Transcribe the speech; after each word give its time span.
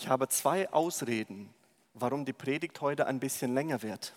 Ich 0.00 0.08
habe 0.08 0.28
zwei 0.28 0.72
Ausreden, 0.72 1.52
warum 1.92 2.24
die 2.24 2.32
Predigt 2.32 2.80
heute 2.80 3.06
ein 3.06 3.20
bisschen 3.20 3.52
länger 3.52 3.82
wird. 3.82 4.14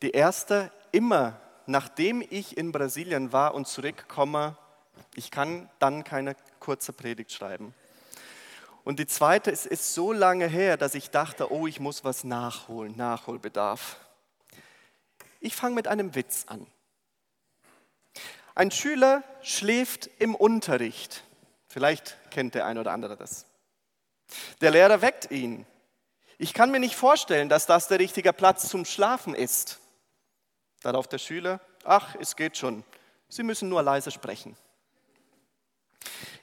Die 0.00 0.12
erste, 0.12 0.70
immer 0.92 1.40
nachdem 1.66 2.22
ich 2.30 2.56
in 2.56 2.70
Brasilien 2.70 3.32
war 3.32 3.52
und 3.54 3.66
zurückkomme, 3.66 4.56
ich 5.16 5.32
kann 5.32 5.68
dann 5.80 6.04
keine 6.04 6.36
kurze 6.60 6.92
Predigt 6.92 7.32
schreiben. 7.32 7.74
Und 8.84 9.00
die 9.00 9.08
zweite, 9.08 9.50
es 9.50 9.66
ist 9.66 9.92
so 9.92 10.12
lange 10.12 10.46
her, 10.46 10.76
dass 10.76 10.94
ich 10.94 11.10
dachte, 11.10 11.50
oh, 11.50 11.66
ich 11.66 11.80
muss 11.80 12.04
was 12.04 12.22
nachholen, 12.22 12.96
Nachholbedarf. 12.96 13.96
Ich 15.40 15.56
fange 15.56 15.74
mit 15.74 15.88
einem 15.88 16.14
Witz 16.14 16.44
an. 16.46 16.64
Ein 18.54 18.70
Schüler 18.70 19.24
schläft 19.42 20.08
im 20.20 20.36
Unterricht. 20.36 21.24
Vielleicht 21.66 22.16
kennt 22.30 22.54
der 22.54 22.66
ein 22.66 22.78
oder 22.78 22.92
andere 22.92 23.16
das. 23.16 23.46
Der 24.60 24.70
Lehrer 24.70 25.02
weckt 25.02 25.30
ihn. 25.30 25.66
Ich 26.38 26.52
kann 26.52 26.70
mir 26.70 26.80
nicht 26.80 26.96
vorstellen, 26.96 27.48
dass 27.48 27.66
das 27.66 27.88
der 27.88 27.98
richtige 27.98 28.32
Platz 28.32 28.68
zum 28.68 28.84
Schlafen 28.84 29.34
ist. 29.34 29.80
Darauf 30.82 31.06
der 31.06 31.18
Schüler, 31.18 31.60
ach, 31.84 32.16
es 32.20 32.36
geht 32.36 32.56
schon. 32.56 32.84
Sie 33.28 33.42
müssen 33.42 33.68
nur 33.68 33.82
leise 33.82 34.10
sprechen. 34.10 34.56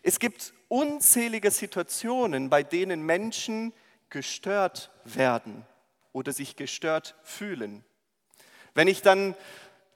Es 0.04 0.20
gibt 0.20 0.54
unzählige 0.67 1.52
Situationen, 1.52 2.49
bei 2.49 2.63
denen 2.63 3.04
Menschen 3.04 3.73
gestört 4.09 4.90
werden 5.04 5.66
oder 6.12 6.34
sich 6.34 6.55
gestört 6.55 7.16
fühlen. 7.23 7.84
Wenn 8.73 8.88
ich 8.88 9.02
dann 9.02 9.35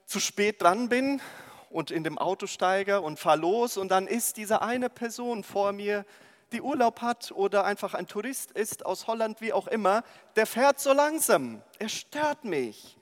zu 0.05 0.19
spät 0.19 0.61
dran 0.61 0.89
bin 0.89 1.21
und 1.69 1.91
in 1.91 2.03
dem 2.03 2.17
Auto 2.17 2.45
steige 2.45 3.01
und 3.01 3.19
fahre 3.19 3.39
los 3.39 3.77
und 3.77 3.89
dann 3.89 4.07
ist 4.07 4.37
diese 4.37 4.61
eine 4.61 4.89
Person 4.89 5.43
vor 5.43 5.71
mir, 5.71 6.05
die 6.51 6.61
Urlaub 6.61 7.01
hat 7.01 7.31
oder 7.31 7.65
einfach 7.65 7.93
ein 7.93 8.07
Tourist 8.07 8.51
ist 8.51 8.85
aus 8.85 9.07
Holland, 9.07 9.41
wie 9.41 9.53
auch 9.53 9.67
immer, 9.67 10.03
der 10.35 10.45
fährt 10.45 10.79
so 10.79 10.93
langsam. 10.93 11.61
Er 11.79 11.89
stört 11.89 12.45
mich. 12.45 12.97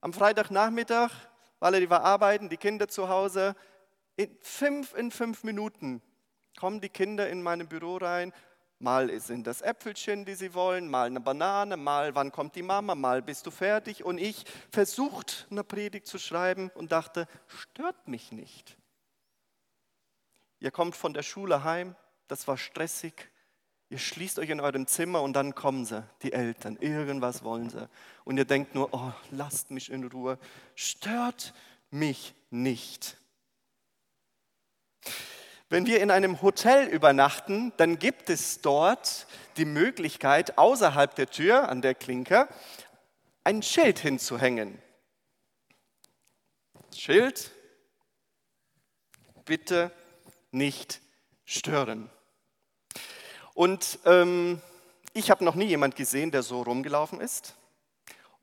Am 0.00 0.12
Freitagnachmittag, 0.12 1.10
weil 1.58 1.74
er 1.74 1.80
die 1.80 1.90
war 1.90 2.02
arbeiten, 2.02 2.48
die 2.48 2.56
Kinder 2.56 2.88
zu 2.88 3.08
Hause, 3.08 3.54
in 4.16 4.36
fünf 4.40 4.94
in 4.94 5.10
fünf 5.10 5.44
Minuten 5.44 6.00
kommen 6.56 6.80
die 6.80 6.88
Kinder 6.88 7.28
in 7.28 7.42
mein 7.42 7.68
Büro 7.68 7.98
rein. 7.98 8.32
Mal 8.78 9.18
sind 9.20 9.46
das 9.46 9.62
Äpfelchen, 9.62 10.26
die 10.26 10.34
sie 10.34 10.52
wollen, 10.52 10.88
mal 10.88 11.06
eine 11.06 11.20
Banane, 11.20 11.78
mal 11.78 12.14
wann 12.14 12.30
kommt 12.30 12.56
die 12.56 12.62
Mama, 12.62 12.94
mal 12.94 13.22
bist 13.22 13.46
du 13.46 13.50
fertig. 13.50 14.04
Und 14.04 14.18
ich 14.18 14.44
versucht, 14.70 15.46
eine 15.50 15.64
Predigt 15.64 16.06
zu 16.06 16.18
schreiben 16.18 16.70
und 16.74 16.92
dachte, 16.92 17.26
stört 17.46 18.06
mich 18.06 18.32
nicht. 18.32 18.76
Ihr 20.58 20.70
kommt 20.70 20.94
von 20.94 21.14
der 21.14 21.22
Schule 21.22 21.64
heim, 21.64 21.96
das 22.28 22.48
war 22.48 22.56
stressig. 22.56 23.30
Ihr 23.88 23.98
schließt 23.98 24.38
euch 24.40 24.50
in 24.50 24.60
eurem 24.60 24.86
Zimmer 24.86 25.22
und 25.22 25.34
dann 25.34 25.54
kommen 25.54 25.84
sie, 25.84 26.02
die 26.22 26.32
Eltern, 26.32 26.76
irgendwas 26.80 27.44
wollen 27.44 27.70
sie. 27.70 27.88
Und 28.24 28.36
ihr 28.36 28.44
denkt 28.44 28.74
nur, 28.74 28.92
oh, 28.92 29.12
lasst 29.30 29.70
mich 29.70 29.90
in 29.90 30.04
Ruhe, 30.04 30.38
stört 30.74 31.54
mich 31.90 32.34
nicht. 32.50 33.16
Wenn 35.68 35.86
wir 35.86 36.00
in 36.00 36.10
einem 36.10 36.42
Hotel 36.42 36.88
übernachten, 36.88 37.72
dann 37.76 37.98
gibt 37.98 38.30
es 38.30 38.60
dort 38.60 39.26
die 39.56 39.64
Möglichkeit, 39.64 40.58
außerhalb 40.58 41.14
der 41.14 41.30
Tür 41.30 41.68
an 41.68 41.82
der 41.82 41.94
Klinke 41.94 42.48
ein 43.44 43.62
Schild 43.62 43.98
hinzuhängen. 43.98 44.80
Schild, 46.94 47.50
bitte 49.44 49.92
nicht 50.50 51.00
stören. 51.44 52.10
Und 53.56 53.98
ähm, 54.04 54.60
ich 55.14 55.30
habe 55.30 55.42
noch 55.42 55.54
nie 55.54 55.64
jemand 55.64 55.96
gesehen, 55.96 56.30
der 56.30 56.42
so 56.42 56.60
rumgelaufen 56.60 57.22
ist. 57.22 57.54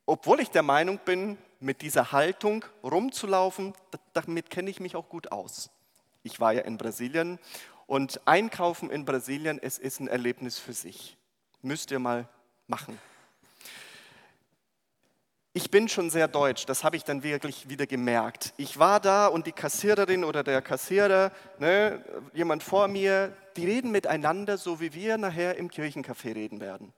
Obwohl 0.08 0.40
ich 0.40 0.50
der 0.50 0.64
Meinung 0.64 1.00
bin, 1.06 1.38
mit 1.60 1.84
dieser 1.84 2.12
Haltung 2.12 2.66
rumzulaufen, 2.84 3.76
damit 4.14 4.50
kenne 4.50 4.72
ich 4.72 4.80
mich 4.80 4.96
auch 4.96 5.08
gut 5.10 5.32
aus. 5.32 5.70
Ich 6.24 6.40
war 6.40 6.52
ja 6.52 6.62
in 6.62 6.80
Brasilien 6.80 7.38
und 7.86 8.22
Einkaufen 8.26 8.90
in 8.90 9.06
Brasilien, 9.06 9.60
es 9.62 9.78
ist 9.78 10.00
ein 10.00 10.08
Erlebnis 10.08 10.58
für 10.58 10.74
sich. 10.74 11.16
Müsst 11.62 11.92
ihr 11.92 12.00
mal 12.00 12.28
machen. 12.66 13.00
Ich 15.56 15.70
bin 15.70 15.88
schon 15.88 16.10
sehr 16.10 16.28
deutsch, 16.28 16.66
das 16.66 16.84
habe 16.84 16.96
ich 16.96 17.04
dann 17.04 17.22
wirklich 17.22 17.70
wieder 17.70 17.86
gemerkt. 17.86 18.56
Ich 18.58 18.80
war 18.80 19.00
da 19.00 19.28
und 19.28 19.46
die 19.46 19.52
Kassiererin 19.52 20.24
oder 20.24 20.44
der 20.44 20.64
Kassierer, 20.64 21.32
ne, 21.60 22.04
jemand 22.34 22.64
vor 22.64 22.88
mir, 22.88 23.38
die 23.56 23.68
reden 23.68 23.92
miteinander, 23.92 24.58
so 24.58 24.80
wie 24.80 24.96
wir 24.96 25.20
nachher 25.20 25.56
im 25.58 25.70
Kirchencafé 25.70 26.34
reden 26.34 26.60
werden. 26.60 26.92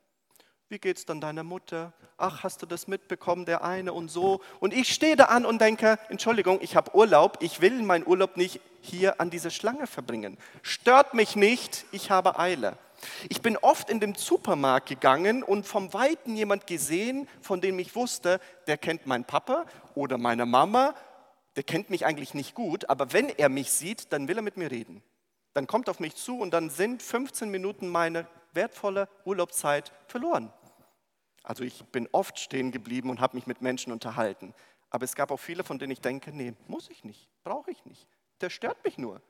Wie 0.70 0.80
geht's 0.80 1.06
dann 1.06 1.20
deiner 1.20 1.44
Mutter? 1.44 1.92
Ach, 2.16 2.44
hast 2.44 2.62
du 2.62 2.66
das 2.66 2.88
mitbekommen, 2.88 3.44
der 3.46 3.62
eine 3.66 3.92
und 3.92 4.10
so? 4.10 4.40
Und 4.62 4.74
ich 4.74 4.94
stehe 4.94 5.18
da 5.18 5.26
an 5.26 5.46
und 5.46 5.60
denke, 5.60 6.00
Entschuldigung, 6.08 6.60
ich 6.62 6.78
habe 6.78 6.96
Urlaub, 6.96 7.38
ich 7.42 7.60
will 7.60 7.84
meinen 7.84 8.08
Urlaub 8.08 8.38
nicht 8.38 8.62
hier 8.80 9.20
an 9.20 9.30
dieser 9.30 9.50
Schlange 9.50 9.86
verbringen. 9.86 10.38
Stört 10.62 11.14
mich 11.14 11.36
nicht, 11.36 11.86
ich 11.92 12.10
habe 12.10 12.40
Eile. 12.40 12.78
Ich 13.30 13.42
bin 13.42 13.58
oft 13.58 13.90
in 13.90 14.00
den 14.00 14.16
Supermarkt 14.16 14.90
gegangen 14.90 15.44
und 15.44 15.66
vom 15.66 15.94
Weiten 15.94 16.36
jemand 16.36 16.68
gesehen, 16.68 17.28
von 17.42 17.62
dem 17.62 17.80
ich 17.80 17.96
wusste, 17.96 18.40
der 18.68 18.78
kennt 18.78 19.06
meinen 19.06 19.26
Papa 19.26 19.66
oder 19.94 20.18
meine 20.18 20.46
Mama, 20.46 20.94
der 21.56 21.64
kennt 21.64 21.90
mich 21.90 22.06
eigentlich 22.06 22.34
nicht 22.34 22.54
gut, 22.54 22.90
aber 22.90 23.14
wenn 23.14 23.30
er 23.30 23.50
mich 23.50 23.72
sieht, 23.72 24.12
dann 24.12 24.28
will 24.28 24.38
er 24.38 24.42
mit 24.42 24.58
mir 24.58 24.72
reden. 24.72 25.02
Dann 25.54 25.68
kommt 25.68 25.88
auf 25.88 26.00
mich 26.00 26.16
zu 26.16 26.40
und 26.40 26.54
dann 26.54 26.70
sind 26.70 27.02
15 27.02 27.50
Minuten 27.50 27.88
meine 27.88 28.28
wertvolle 28.54 29.08
Urlaubszeit 29.24 29.94
verloren. 30.08 30.52
Also 31.44 31.64
ich 31.64 31.86
bin 31.86 32.10
oft 32.12 32.40
stehen 32.40 32.72
geblieben 32.72 33.10
und 33.10 33.22
habe 33.22 33.38
mich 33.38 33.48
mit 33.48 33.62
Menschen 33.62 33.94
unterhalten. 33.94 34.54
Aber 34.90 35.06
es 35.06 35.16
gab 35.16 35.32
auch 35.32 35.40
viele, 35.40 35.64
von 35.64 35.80
denen 35.80 35.92
ich 35.92 36.02
denke, 36.02 36.32
nee, 36.32 36.54
muss 36.68 36.90
ich 36.90 37.04
nicht, 37.04 37.30
brauche 37.44 37.72
ich 37.72 37.86
nicht. 37.86 38.08
Der 38.42 38.50
stört 38.50 38.84
mich 38.84 38.98
nur. 38.98 39.22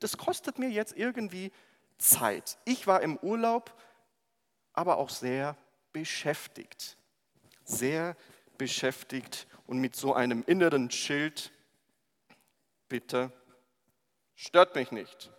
das 0.00 0.16
kostet 0.18 0.58
mir 0.58 0.68
jetzt 0.68 0.96
irgendwie 0.96 1.52
Zeit. 1.98 2.58
Ich 2.64 2.86
war 2.86 3.02
im 3.02 3.16
Urlaub, 3.18 3.74
aber 4.72 4.98
auch 4.98 5.10
sehr 5.10 5.56
beschäftigt. 5.92 6.96
Sehr 7.64 8.16
beschäftigt 8.58 9.46
und 9.66 9.78
mit 9.78 9.96
so 9.96 10.14
einem 10.14 10.44
inneren 10.46 10.90
Schild, 10.90 11.50
bitte, 12.88 13.32
stört 14.34 14.74
mich 14.74 14.92
nicht. 14.92 15.32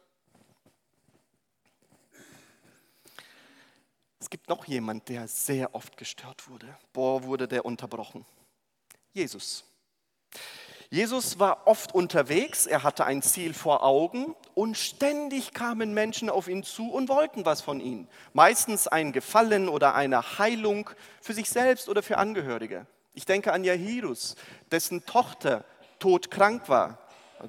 Es 4.20 4.30
gibt 4.30 4.50
noch 4.50 4.66
jemand, 4.66 5.08
der 5.08 5.28
sehr 5.28 5.74
oft 5.74 5.96
gestört 5.96 6.50
wurde. 6.50 6.78
Boah, 6.92 7.24
wurde 7.24 7.48
der 7.48 7.64
unterbrochen. 7.64 8.26
Jesus. 9.14 9.64
Jesus 10.90 11.38
war 11.38 11.68
oft 11.68 11.94
unterwegs, 11.94 12.66
er 12.66 12.84
hatte 12.84 13.06
ein 13.06 13.22
Ziel 13.22 13.54
vor 13.54 13.84
Augen 13.84 14.36
und 14.54 14.78
ständig 14.78 15.54
kamen 15.54 15.94
Menschen 15.94 16.30
auf 16.30 16.48
ihn 16.48 16.64
zu 16.64 16.90
und 16.90 17.10
wollten 17.10 17.46
was 17.46 17.62
von 17.62 17.82
ihm. 17.82 18.08
Meistens 18.32 18.88
ein 18.88 19.12
Gefallen 19.12 19.68
oder 19.68 19.96
eine 19.96 20.40
Heilung 20.40 20.90
für 21.22 21.34
sich 21.34 21.50
selbst 21.50 21.90
oder 21.90 22.02
für 22.02 22.18
Angehörige. 22.18 22.86
Ich 23.14 23.26
denke 23.26 23.52
an 23.52 23.66
Jairus, 23.66 24.36
dessen 24.72 25.06
Tochter 25.06 25.66
todkrank 26.00 26.70
war. 26.70 27.00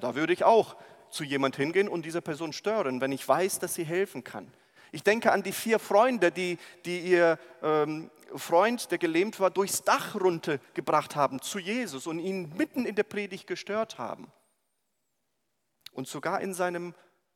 Da 0.01 0.15
würde 0.15 0.33
ich 0.33 0.43
auch 0.43 0.75
zu 1.09 1.23
jemand 1.23 1.55
hingehen 1.55 1.87
und 1.87 2.05
diese 2.05 2.21
Person 2.21 2.51
stören, 2.51 2.99
wenn 2.99 3.13
ich 3.13 3.25
weiß, 3.25 3.59
dass 3.59 3.73
sie 3.73 3.85
helfen 3.85 4.23
kann. 4.23 4.51
Ich 4.91 5.03
denke 5.03 5.31
an 5.31 5.43
die 5.43 5.51
vier 5.51 5.79
Freunde, 5.79 6.31
die, 6.31 6.57
die 6.85 6.99
ihr 6.99 7.39
ähm, 7.63 8.09
Freund, 8.35 8.91
der 8.91 8.97
gelähmt 8.97 9.39
war, 9.39 9.49
durchs 9.49 9.83
Dach 9.83 10.15
runtergebracht 10.15 11.15
haben 11.15 11.41
zu 11.41 11.59
Jesus 11.59 12.07
und 12.07 12.19
ihn 12.19 12.55
mitten 12.55 12.85
in 12.85 12.95
der 12.95 13.03
Predigt 13.03 13.47
gestört 13.47 13.97
haben. 13.97 14.31
Und 15.91 16.07
sogar 16.07 16.41
in 16.41 16.53
seinem, 16.53 16.93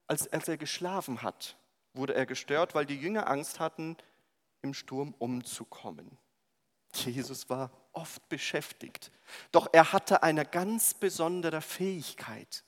als, 0.07 0.31
als 0.31 0.47
er 0.47 0.57
geschlafen 0.57 1.21
hat, 1.21 1.57
wurde 1.93 2.15
er 2.15 2.25
gestört, 2.25 2.75
weil 2.75 2.85
die 2.85 2.97
Jünger 2.97 3.27
Angst 3.27 3.59
hatten, 3.59 3.97
im 4.61 4.73
Sturm 4.73 5.13
umzukommen. 5.19 6.17
Jesus 6.93 7.49
war 7.49 7.71
oft 7.91 8.27
beschäftigt, 8.29 9.11
doch 9.51 9.67
er 9.71 9.93
hatte 9.93 10.23
eine 10.23 10.45
ganz 10.45 10.93
besondere 10.93 11.61
Fähigkeit. 11.61 12.63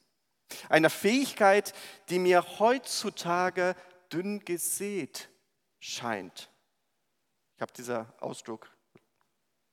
Eine 0.69 0.89
Fähigkeit, 0.89 1.73
die 2.09 2.19
mir 2.19 2.59
heutzutage 2.59 3.75
dünn 4.11 4.43
gesät 4.45 5.29
scheint. 5.79 6.49
Ich 7.55 7.61
habe 7.61 7.71
dieser 7.73 8.13
Ausdruck 8.19 8.69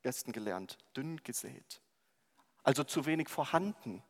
gestern 0.02 0.32
gelernt, 0.32 0.78
dünn 0.96 1.22
gesät. 1.22 1.82
Also 2.62 2.84
zu 2.84 3.06
wenig 3.06 3.28
vorhanden. 3.28 4.02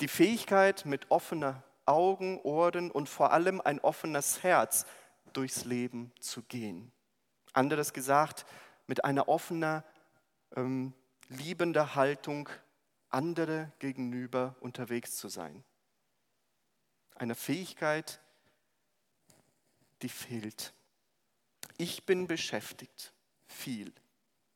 Die 0.00 0.08
Fähigkeit, 0.08 0.84
mit 0.84 1.10
offenen 1.10 1.62
Augen, 1.86 2.40
Ohren 2.42 2.90
und 2.90 3.08
vor 3.08 3.32
allem 3.32 3.60
ein 3.60 3.80
offenes 3.80 4.42
Herz 4.42 4.86
durchs 5.32 5.64
Leben 5.64 6.12
zu 6.20 6.42
gehen. 6.42 6.92
Anderes 7.52 7.92
gesagt, 7.92 8.46
mit 8.86 9.04
einer 9.04 9.28
offener, 9.28 9.84
ähm, 10.54 10.94
liebender 11.28 11.94
Haltung 11.94 12.48
andere 13.08 13.72
gegenüber 13.78 14.56
unterwegs 14.60 15.16
zu 15.16 15.28
sein. 15.28 15.64
Eine 17.14 17.34
Fähigkeit, 17.34 18.20
die 20.02 20.08
fehlt 20.08 20.74
Ich 21.78 22.04
bin 22.04 22.26
beschäftigt, 22.26 23.14
viel. 23.46 23.92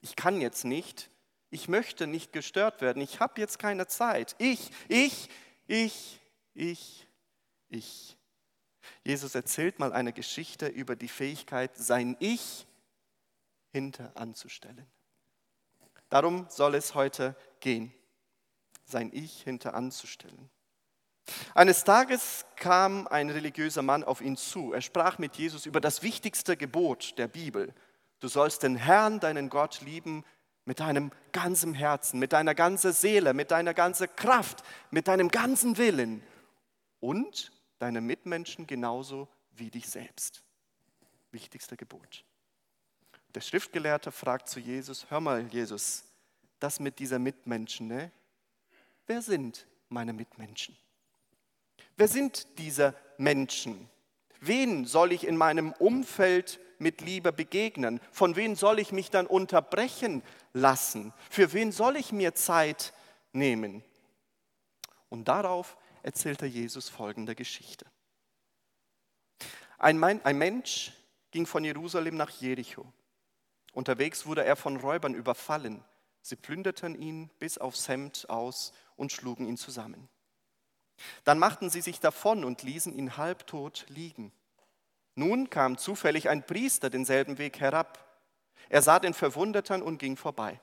Ich 0.00 0.16
kann 0.16 0.40
jetzt 0.40 0.64
nicht, 0.64 1.08
ich 1.50 1.68
möchte 1.68 2.06
nicht 2.06 2.32
gestört 2.32 2.80
werden, 2.80 3.00
ich 3.00 3.20
habe 3.20 3.40
jetzt 3.40 3.58
keine 3.58 3.86
Zeit. 3.86 4.34
Ich, 4.38 4.70
ich, 4.88 5.30
ich, 5.66 6.20
ich, 6.54 7.06
ich. 7.68 8.18
Jesus 9.04 9.34
erzählt 9.34 9.78
mal 9.78 9.92
eine 9.92 10.12
Geschichte 10.12 10.66
über 10.66 10.96
die 10.96 11.08
Fähigkeit, 11.08 11.76
sein 11.76 12.16
Ich 12.18 12.66
hinter 13.70 14.16
anzustellen. 14.16 14.86
Darum 16.08 16.46
soll 16.50 16.74
es 16.74 16.94
heute 16.94 17.36
gehen, 17.60 17.94
sein 18.84 19.10
Ich 19.14 19.42
hinter 19.42 19.74
anzustellen. 19.74 20.50
Eines 21.54 21.84
Tages 21.84 22.44
kam 22.56 23.06
ein 23.06 23.30
religiöser 23.30 23.82
Mann 23.82 24.04
auf 24.04 24.20
ihn 24.20 24.36
zu. 24.36 24.72
Er 24.72 24.80
sprach 24.80 25.18
mit 25.18 25.36
Jesus 25.36 25.66
über 25.66 25.80
das 25.80 26.02
wichtigste 26.02 26.56
Gebot 26.56 27.16
der 27.18 27.28
Bibel. 27.28 27.74
Du 28.20 28.28
sollst 28.28 28.62
den 28.62 28.76
Herrn, 28.76 29.20
deinen 29.20 29.48
Gott, 29.48 29.80
lieben 29.80 30.24
mit 30.64 30.80
deinem 30.80 31.10
ganzen 31.32 31.74
Herzen, 31.74 32.18
mit 32.18 32.32
deiner 32.32 32.54
ganzen 32.54 32.92
Seele, 32.92 33.34
mit 33.34 33.50
deiner 33.50 33.74
ganzen 33.74 34.08
Kraft, 34.16 34.62
mit 34.90 35.08
deinem 35.08 35.28
ganzen 35.28 35.76
Willen 35.76 36.22
und 37.00 37.52
deine 37.78 38.00
Mitmenschen 38.00 38.66
genauso 38.66 39.28
wie 39.50 39.70
dich 39.70 39.88
selbst. 39.88 40.44
Wichtigster 41.32 41.76
Gebot. 41.76 42.24
Der 43.34 43.40
Schriftgelehrte 43.40 44.12
fragt 44.12 44.48
zu 44.48 44.60
Jesus, 44.60 45.10
hör 45.10 45.20
mal 45.20 45.42
Jesus, 45.48 46.04
das 46.60 46.78
mit 46.78 46.98
dieser 46.98 47.18
Mitmenschen, 47.18 47.88
ne? 47.88 48.12
wer 49.06 49.22
sind 49.22 49.66
meine 49.88 50.12
Mitmenschen? 50.12 50.76
Wer 52.02 52.08
sind 52.08 52.58
diese 52.58 52.96
Menschen? 53.16 53.88
Wen 54.40 54.86
soll 54.86 55.12
ich 55.12 55.24
in 55.24 55.36
meinem 55.36 55.70
Umfeld 55.70 56.58
mit 56.80 57.00
Liebe 57.00 57.32
begegnen? 57.32 58.00
Von 58.10 58.34
wem 58.34 58.56
soll 58.56 58.80
ich 58.80 58.90
mich 58.90 59.10
dann 59.10 59.28
unterbrechen 59.28 60.24
lassen? 60.52 61.14
Für 61.30 61.52
wen 61.52 61.70
soll 61.70 61.94
ich 61.94 62.10
mir 62.10 62.34
Zeit 62.34 62.92
nehmen? 63.32 63.84
Und 65.10 65.28
darauf 65.28 65.76
erzählte 66.02 66.44
Jesus 66.44 66.88
folgende 66.88 67.36
Geschichte. 67.36 67.86
Ein, 69.78 70.02
ein 70.02 70.38
Mensch 70.38 70.92
ging 71.30 71.46
von 71.46 71.62
Jerusalem 71.62 72.16
nach 72.16 72.30
Jericho. 72.30 72.92
Unterwegs 73.74 74.26
wurde 74.26 74.44
er 74.44 74.56
von 74.56 74.76
Räubern 74.76 75.14
überfallen. 75.14 75.84
Sie 76.20 76.34
plünderten 76.34 77.00
ihn 77.00 77.30
bis 77.38 77.58
aufs 77.58 77.86
Hemd 77.86 78.28
aus 78.28 78.72
und 78.96 79.12
schlugen 79.12 79.46
ihn 79.46 79.56
zusammen. 79.56 80.08
Dann 81.24 81.38
machten 81.38 81.70
sie 81.70 81.80
sich 81.80 82.00
davon 82.00 82.44
und 82.44 82.62
ließen 82.62 82.92
ihn 82.92 83.16
halbtot 83.16 83.86
liegen. 83.88 84.32
Nun 85.14 85.50
kam 85.50 85.76
zufällig 85.78 86.28
ein 86.28 86.46
Priester 86.46 86.90
denselben 86.90 87.38
Weg 87.38 87.60
herab. 87.60 88.04
Er 88.68 88.82
sah 88.82 88.98
den 88.98 89.14
Verwundeten 89.14 89.82
und 89.82 89.98
ging 89.98 90.16
vorbei. 90.16 90.60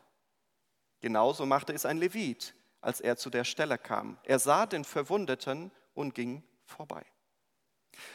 Genauso 1.01 1.45
machte 1.45 1.73
es 1.73 1.85
ein 1.85 1.97
Levit, 1.97 2.55
als 2.81 2.99
er 2.99 3.17
zu 3.17 3.29
der 3.29 3.43
Stelle 3.43 3.77
kam. 3.77 4.17
Er 4.23 4.39
sah 4.39 4.65
den 4.65 4.83
Verwundeten 4.83 5.71
und 5.93 6.15
ging 6.15 6.43
vorbei. 6.65 7.05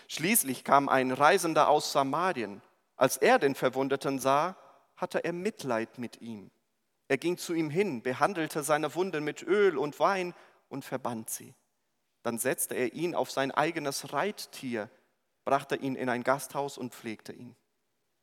Schließlich 0.09 0.65
kam 0.65 0.89
ein 0.89 1.11
Reisender 1.11 1.69
aus 1.69 1.93
Samarien. 1.93 2.63
Als 2.97 3.17
er 3.17 3.39
den 3.39 3.55
Verwundeten 3.55 4.19
sah, 4.19 4.57
hatte 4.97 5.25
er 5.25 5.33
Mitleid 5.33 5.99
mit 5.99 6.21
ihm. 6.21 6.51
Er 7.09 7.19
ging 7.19 7.37
zu 7.37 7.53
ihm 7.53 7.71
hin, 7.71 8.03
behandelte 8.03 8.63
seine 8.63 8.95
Wunden 8.95 9.25
mit 9.25 9.43
Öl 9.43 9.77
und 9.77 9.99
Wein 10.01 10.35
und 10.69 10.85
verband 10.85 11.29
sie. 11.29 11.55
Dann 12.25 12.39
setzte 12.39 12.75
er 12.75 12.95
ihn 12.95 13.15
auf 13.15 13.31
sein 13.31 13.51
eigenes 13.51 14.15
Reittier, 14.15 14.91
brachte 15.45 15.77
ihn 15.77 15.95
in 15.95 16.09
ein 16.09 16.25
Gasthaus 16.25 16.79
und 16.79 16.95
pflegte 16.95 17.35
ihn. 17.35 17.55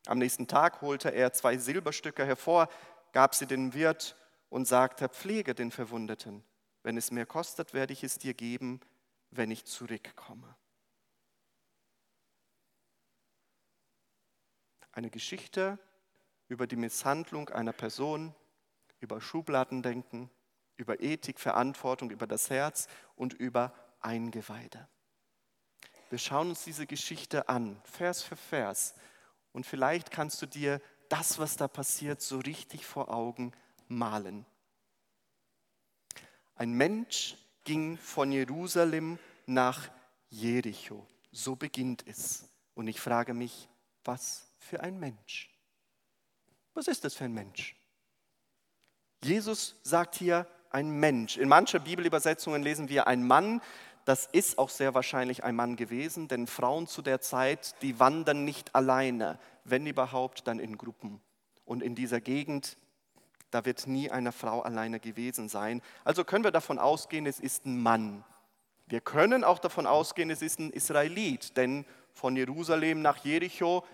Am 0.06 0.18
nächsten 0.18 0.48
Tag 0.48 0.82
holte 0.82 1.10
er 1.10 1.32
zwei 1.32 1.56
Silberstücke 1.56 2.26
hervor, 2.26 2.68
gab 3.12 3.36
sie 3.36 3.46
dem 3.46 3.74
Wirt 3.74 4.16
und 4.48 4.66
sagte, 4.66 5.08
pflege 5.08 5.54
den 5.54 5.70
Verwundeten. 5.70 6.42
Wenn 6.82 6.96
es 6.96 7.12
mir 7.12 7.26
kostet, 7.26 7.74
werde 7.74 7.92
ich 7.92 8.02
es 8.02 8.18
dir 8.18 8.34
geben, 8.34 8.80
wenn 9.30 9.52
ich 9.52 9.66
zurückkomme. 9.66 10.56
Eine 14.90 15.10
Geschichte 15.10 15.78
über 16.48 16.66
die 16.66 16.74
Misshandlung 16.74 17.50
einer 17.50 17.72
Person, 17.72 18.34
über 18.98 19.20
Schubladendenken, 19.20 20.28
über 20.76 21.00
Ethik, 21.00 21.38
Verantwortung, 21.38 22.10
über 22.10 22.26
das 22.26 22.50
Herz 22.50 22.88
und 23.14 23.32
über 23.32 23.72
Eingeweide. 24.02 24.88
Wir 26.10 26.18
schauen 26.18 26.50
uns 26.50 26.64
diese 26.64 26.86
Geschichte 26.86 27.48
an, 27.48 27.80
Vers 27.84 28.22
für 28.22 28.36
Vers. 28.36 28.94
Und 29.52 29.66
vielleicht 29.66 30.10
kannst 30.10 30.42
du 30.42 30.46
dir 30.46 30.80
das, 31.08 31.38
was 31.38 31.56
da 31.56 31.68
passiert, 31.68 32.20
so 32.20 32.38
richtig 32.38 32.84
vor 32.86 33.12
Augen 33.12 33.52
malen. 33.88 34.46
Ein 36.54 36.72
Mensch 36.72 37.36
ging 37.64 37.96
von 37.96 38.32
Jerusalem 38.32 39.18
nach 39.46 39.90
Jericho. 40.28 41.06
So 41.30 41.56
beginnt 41.56 42.06
es. 42.06 42.48
Und 42.74 42.88
ich 42.88 43.00
frage 43.00 43.34
mich, 43.34 43.68
was 44.04 44.52
für 44.58 44.80
ein 44.80 44.98
Mensch? 44.98 45.50
Was 46.74 46.88
ist 46.88 47.04
das 47.04 47.14
für 47.14 47.24
ein 47.24 47.32
Mensch? 47.32 47.76
Jesus 49.22 49.76
sagt 49.82 50.14
hier 50.14 50.46
ein 50.70 50.90
Mensch. 50.90 51.36
In 51.36 51.48
manchen 51.48 51.84
Bibelübersetzungen 51.84 52.62
lesen 52.62 52.88
wir 52.88 53.06
ein 53.06 53.26
Mann. 53.26 53.60
Das 54.04 54.26
ist 54.26 54.58
auch 54.58 54.68
sehr 54.68 54.94
wahrscheinlich 54.94 55.44
ein 55.44 55.54
Mann 55.54 55.76
gewesen, 55.76 56.26
denn 56.26 56.46
Frauen 56.46 56.86
zu 56.86 57.02
der 57.02 57.20
Zeit, 57.20 57.74
die 57.82 58.00
wandern 58.00 58.44
nicht 58.44 58.74
alleine, 58.74 59.38
wenn 59.64 59.86
überhaupt, 59.86 60.46
dann 60.48 60.58
in 60.58 60.76
Gruppen. 60.76 61.20
Und 61.64 61.82
in 61.82 61.94
dieser 61.94 62.20
Gegend, 62.20 62.76
da 63.52 63.64
wird 63.64 63.86
nie 63.86 64.10
eine 64.10 64.32
Frau 64.32 64.62
alleine 64.62 64.98
gewesen 64.98 65.48
sein. 65.48 65.82
Also 66.04 66.24
können 66.24 66.42
wir 66.42 66.50
davon 66.50 66.78
ausgehen, 66.78 67.26
es 67.26 67.38
ist 67.38 67.64
ein 67.64 67.80
Mann. 67.80 68.24
Wir 68.86 69.00
können 69.00 69.44
auch 69.44 69.60
davon 69.60 69.86
ausgehen, 69.86 70.30
es 70.30 70.42
ist 70.42 70.58
ein 70.58 70.70
Israelit, 70.70 71.56
denn 71.56 71.86
von 72.12 72.36
Jerusalem 72.36 73.02
nach 73.02 73.18
Jericho, 73.18 73.84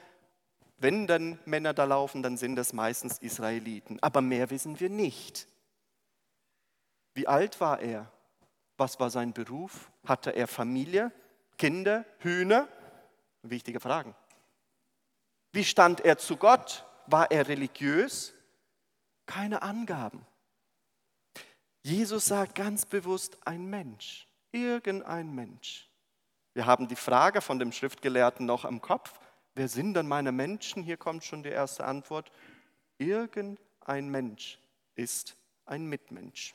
wenn 0.78 1.06
dann 1.06 1.38
Männer 1.44 1.74
da 1.74 1.84
laufen, 1.84 2.22
dann 2.22 2.36
sind 2.36 2.56
das 2.56 2.72
meistens 2.72 3.18
Israeliten. 3.18 3.98
Aber 4.00 4.22
mehr 4.22 4.50
wissen 4.50 4.80
wir 4.80 4.88
nicht. 4.88 5.48
Wie 7.14 7.26
alt 7.26 7.60
war 7.60 7.80
er? 7.80 8.10
Was 8.78 8.98
war 9.00 9.10
sein 9.10 9.32
Beruf? 9.32 9.90
Hatte 10.06 10.30
er 10.30 10.46
Familie, 10.46 11.12
Kinder, 11.58 12.06
Hühner? 12.20 12.68
Wichtige 13.42 13.80
Fragen. 13.80 14.14
Wie 15.52 15.64
stand 15.64 16.00
er 16.00 16.16
zu 16.16 16.36
Gott? 16.36 16.86
War 17.06 17.30
er 17.30 17.48
religiös? 17.48 18.32
Keine 19.26 19.62
Angaben. 19.62 20.24
Jesus 21.82 22.26
sagt 22.26 22.54
ganz 22.54 22.86
bewusst 22.86 23.38
ein 23.46 23.66
Mensch, 23.66 24.28
irgendein 24.52 25.34
Mensch. 25.34 25.88
Wir 26.54 26.66
haben 26.66 26.86
die 26.86 26.96
Frage 26.96 27.40
von 27.40 27.58
dem 27.58 27.72
Schriftgelehrten 27.72 28.46
noch 28.46 28.64
am 28.64 28.80
Kopf. 28.80 29.18
Wer 29.54 29.68
sind 29.68 29.94
denn 29.94 30.06
meine 30.06 30.32
Menschen? 30.32 30.82
Hier 30.82 30.96
kommt 30.96 31.24
schon 31.24 31.42
die 31.42 31.48
erste 31.48 31.84
Antwort. 31.84 32.30
Irgendein 32.98 34.08
Mensch 34.08 34.58
ist 34.94 35.36
ein 35.66 35.86
Mitmensch. 35.86 36.54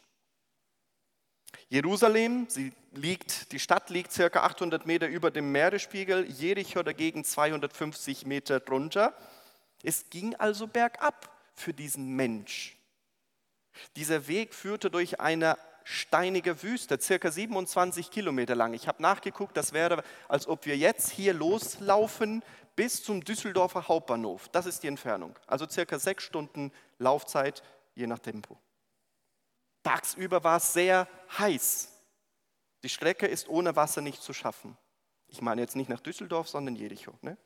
Jerusalem, 1.69 2.45
sie 2.49 2.73
liegt, 2.91 3.51
die 3.51 3.59
Stadt 3.59 3.89
liegt 3.89 4.11
circa 4.11 4.43
800 4.43 4.85
Meter 4.85 5.07
über 5.07 5.31
dem 5.31 5.51
Meeresspiegel, 5.51 6.29
Jericho 6.29 6.83
dagegen 6.83 7.23
250 7.23 8.25
Meter 8.25 8.59
drunter. 8.59 9.13
Es 9.83 10.09
ging 10.09 10.35
also 10.35 10.67
bergab 10.67 11.29
für 11.53 11.73
diesen 11.73 12.15
Mensch. 12.15 12.77
Dieser 13.95 14.27
Weg 14.27 14.53
führte 14.53 14.89
durch 14.89 15.19
eine 15.19 15.57
steinige 15.83 16.63
Wüste, 16.63 16.99
circa 16.99 17.31
27 17.31 18.09
Kilometer 18.09 18.55
lang. 18.55 18.73
Ich 18.73 18.87
habe 18.87 19.01
nachgeguckt, 19.01 19.57
das 19.57 19.73
wäre, 19.73 20.03
als 20.27 20.47
ob 20.47 20.65
wir 20.65 20.77
jetzt 20.77 21.09
hier 21.09 21.33
loslaufen 21.33 22.43
bis 22.75 23.03
zum 23.03 23.23
Düsseldorfer 23.23 23.87
Hauptbahnhof. 23.87 24.49
Das 24.49 24.65
ist 24.65 24.83
die 24.83 24.87
Entfernung. 24.87 25.37
Also 25.47 25.67
circa 25.67 25.99
sechs 25.99 26.23
Stunden 26.23 26.71
Laufzeit, 26.99 27.63
je 27.95 28.07
nach 28.07 28.19
Tempo. 28.19 28.57
Tagsüber 29.83 30.43
war 30.43 30.57
es 30.57 30.73
sehr 30.73 31.07
heiß. 31.37 31.89
Die 32.83 32.89
Strecke 32.89 33.27
ist 33.27 33.47
ohne 33.47 33.75
Wasser 33.75 34.01
nicht 34.01 34.21
zu 34.21 34.33
schaffen. 34.33 34.77
Ich 35.27 35.41
meine 35.41 35.61
jetzt 35.61 35.75
nicht 35.75 35.89
nach 35.89 35.99
Düsseldorf, 35.99 36.47
sondern 36.49 36.75
Jericho. 36.75 37.13
Ne? 37.21 37.37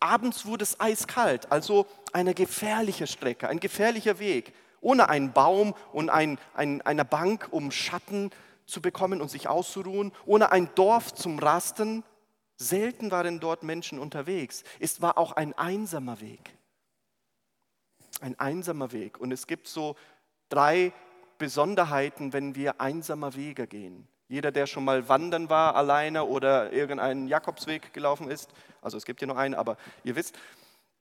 Abends 0.00 0.46
wurde 0.46 0.64
es 0.64 0.80
eiskalt, 0.80 1.50
also 1.52 1.86
eine 2.12 2.34
gefährliche 2.34 3.06
Strecke, 3.06 3.48
ein 3.48 3.60
gefährlicher 3.60 4.18
Weg, 4.18 4.52
ohne 4.80 5.08
einen 5.08 5.32
Baum 5.32 5.74
und 5.92 6.10
ein, 6.10 6.38
ein, 6.54 6.82
eine 6.82 7.04
Bank, 7.04 7.48
um 7.50 7.70
Schatten 7.70 8.30
zu 8.66 8.82
bekommen 8.82 9.20
und 9.20 9.30
sich 9.30 9.48
auszuruhen, 9.48 10.12
ohne 10.26 10.50
ein 10.50 10.74
Dorf 10.74 11.14
zum 11.14 11.38
Rasten. 11.38 12.04
Selten 12.56 13.10
waren 13.10 13.40
dort 13.40 13.62
Menschen 13.62 13.98
unterwegs. 13.98 14.64
Es 14.80 15.00
war 15.00 15.18
auch 15.18 15.32
ein 15.32 15.52
einsamer 15.54 16.20
Weg. 16.20 16.56
Ein 18.20 18.38
einsamer 18.38 18.92
Weg. 18.92 19.18
Und 19.18 19.32
es 19.32 19.46
gibt 19.46 19.68
so 19.68 19.96
drei 20.52 20.92
Besonderheiten, 21.38 22.32
wenn 22.32 22.54
wir 22.54 22.80
einsamer 22.80 23.34
Wege 23.34 23.66
gehen. 23.66 24.06
Jeder, 24.28 24.52
der 24.52 24.66
schon 24.66 24.84
mal 24.84 25.08
wandern 25.08 25.50
war 25.50 25.74
alleine 25.74 26.24
oder 26.24 26.72
irgendeinen 26.72 27.26
Jakobsweg 27.26 27.92
gelaufen 27.92 28.30
ist, 28.30 28.50
also 28.80 28.96
es 28.96 29.04
gibt 29.04 29.20
ja 29.20 29.26
nur 29.26 29.36
einen, 29.36 29.54
aber 29.54 29.76
ihr 30.04 30.16
wisst, 30.16 30.38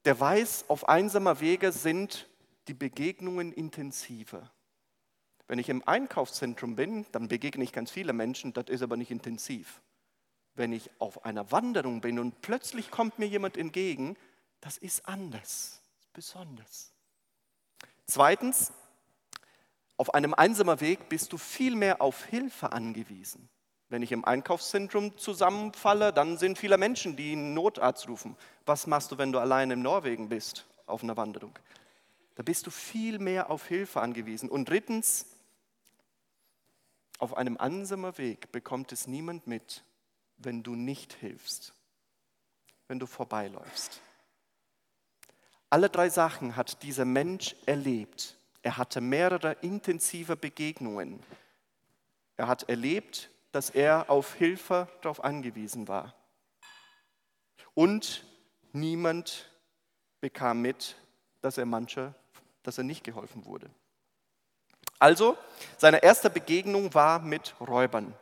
der 0.05 0.19
weiß, 0.19 0.65
auf 0.67 0.89
einsamer 0.89 1.39
Wege 1.39 1.71
sind 1.71 2.27
die 2.67 2.73
Begegnungen 2.73 3.53
intensiver. 3.53 4.51
Wenn 5.47 5.59
ich 5.59 5.69
im 5.69 5.85
Einkaufszentrum 5.87 6.75
bin, 6.75 7.05
dann 7.11 7.27
begegne 7.27 7.63
ich 7.63 7.73
ganz 7.73 7.91
viele 7.91 8.13
Menschen, 8.13 8.53
das 8.53 8.65
ist 8.67 8.81
aber 8.81 8.97
nicht 8.97 9.11
intensiv. 9.11 9.81
Wenn 10.55 10.73
ich 10.73 10.89
auf 10.99 11.25
einer 11.25 11.51
Wanderung 11.51 12.01
bin 12.01 12.19
und 12.19 12.41
plötzlich 12.41 12.89
kommt 12.89 13.19
mir 13.19 13.27
jemand 13.27 13.57
entgegen, 13.57 14.17
das 14.59 14.77
ist 14.77 15.07
anders, 15.07 15.81
besonders. 16.13 16.93
Zweitens, 18.07 18.73
auf 20.01 20.15
einem 20.15 20.33
einsamen 20.33 20.81
Weg 20.81 21.09
bist 21.09 21.31
du 21.31 21.37
viel 21.37 21.75
mehr 21.75 22.01
auf 22.01 22.25
Hilfe 22.25 22.71
angewiesen. 22.71 23.47
Wenn 23.87 24.01
ich 24.01 24.11
im 24.11 24.25
Einkaufszentrum 24.25 25.15
zusammenfalle, 25.15 26.11
dann 26.11 26.39
sind 26.39 26.57
viele 26.57 26.79
Menschen, 26.79 27.15
die 27.15 27.33
einen 27.33 27.53
Notarzt 27.53 28.07
rufen. 28.07 28.35
Was 28.65 28.87
machst 28.87 29.11
du, 29.11 29.19
wenn 29.19 29.31
du 29.31 29.37
allein 29.37 29.69
in 29.69 29.83
Norwegen 29.83 30.27
bist 30.27 30.65
auf 30.87 31.03
einer 31.03 31.17
Wanderung? 31.17 31.53
Da 32.33 32.41
bist 32.41 32.65
du 32.65 32.71
viel 32.71 33.19
mehr 33.19 33.51
auf 33.51 33.67
Hilfe 33.67 34.01
angewiesen. 34.01 34.49
Und 34.49 34.69
drittens, 34.69 35.27
auf 37.19 37.37
einem 37.37 37.57
einsamen 37.57 38.17
Weg 38.17 38.51
bekommt 38.51 38.91
es 38.91 39.05
niemand 39.05 39.45
mit, 39.45 39.83
wenn 40.37 40.63
du 40.63 40.73
nicht 40.73 41.13
hilfst, 41.13 41.75
wenn 42.87 42.97
du 42.97 43.05
vorbeiläufst. 43.05 44.01
Alle 45.69 45.91
drei 45.91 46.09
Sachen 46.09 46.55
hat 46.55 46.81
dieser 46.81 47.05
Mensch 47.05 47.55
erlebt. 47.67 48.39
Er 48.63 48.77
hatte 48.77 49.01
mehrere 49.01 49.53
intensive 49.61 50.35
Begegnungen. 50.35 51.19
Er 52.37 52.47
hat 52.47 52.69
erlebt, 52.69 53.29
dass 53.51 53.69
er 53.69 54.09
auf 54.09 54.35
Hilfe 54.35 54.87
darauf 55.01 55.23
angewiesen 55.23 55.87
war. 55.87 56.13
Und 57.73 58.25
niemand 58.71 59.49
bekam 60.19 60.61
mit, 60.61 60.95
dass 61.41 61.57
er 61.57 61.65
manche, 61.65 62.13
dass 62.63 62.77
er 62.77 62.83
nicht 62.83 63.03
geholfen 63.03 63.45
wurde. 63.45 63.69
Also, 64.99 65.35
seine 65.77 66.03
erste 66.03 66.29
Begegnung 66.29 66.93
war 66.93 67.19
mit 67.19 67.55
Räubern. 67.59 68.13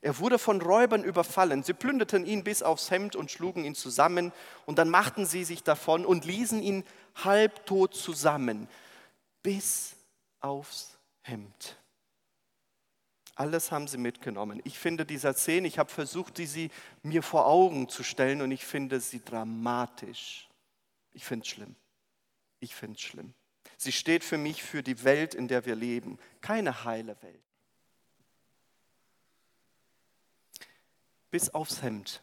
Er 0.00 0.18
wurde 0.18 0.38
von 0.38 0.60
Räubern 0.60 1.02
überfallen. 1.02 1.62
Sie 1.62 1.72
plünderten 1.72 2.24
ihn 2.24 2.44
bis 2.44 2.62
aufs 2.62 2.90
Hemd 2.90 3.16
und 3.16 3.30
schlugen 3.30 3.64
ihn 3.64 3.74
zusammen 3.74 4.32
und 4.66 4.78
dann 4.78 4.88
machten 4.88 5.26
sie 5.26 5.44
sich 5.44 5.62
davon 5.64 6.06
und 6.06 6.24
ließen 6.24 6.62
ihn 6.62 6.84
halbtot 7.16 7.94
zusammen 7.94 8.68
bis 9.42 9.96
aufs 10.40 10.98
Hemd. 11.22 11.76
Alles 13.34 13.72
haben 13.72 13.88
sie 13.88 13.96
mitgenommen. 13.96 14.60
Ich 14.64 14.78
finde 14.78 15.06
dieser 15.06 15.34
Szene, 15.34 15.66
ich 15.66 15.78
habe 15.78 15.90
versucht, 15.90 16.36
die 16.38 16.46
sie 16.46 16.70
mir 17.02 17.22
vor 17.22 17.46
Augen 17.46 17.88
zu 17.88 18.02
stellen 18.02 18.42
und 18.42 18.50
ich 18.50 18.64
finde 18.64 19.00
sie 19.00 19.24
dramatisch. 19.24 20.48
Ich 21.12 21.24
finde 21.24 21.44
es 21.44 21.48
schlimm. 21.48 21.74
Ich 22.60 22.74
finde 22.74 22.96
es 22.96 23.02
schlimm. 23.02 23.32
Sie 23.78 23.92
steht 23.92 24.22
für 24.22 24.38
mich 24.38 24.62
für 24.62 24.82
die 24.82 25.02
Welt, 25.02 25.34
in 25.34 25.48
der 25.48 25.64
wir 25.64 25.74
leben. 25.74 26.18
Keine 26.40 26.84
heile 26.84 27.20
Welt. 27.22 27.42
Bis 31.30 31.48
aufs 31.50 31.82
Hemd. 31.82 32.22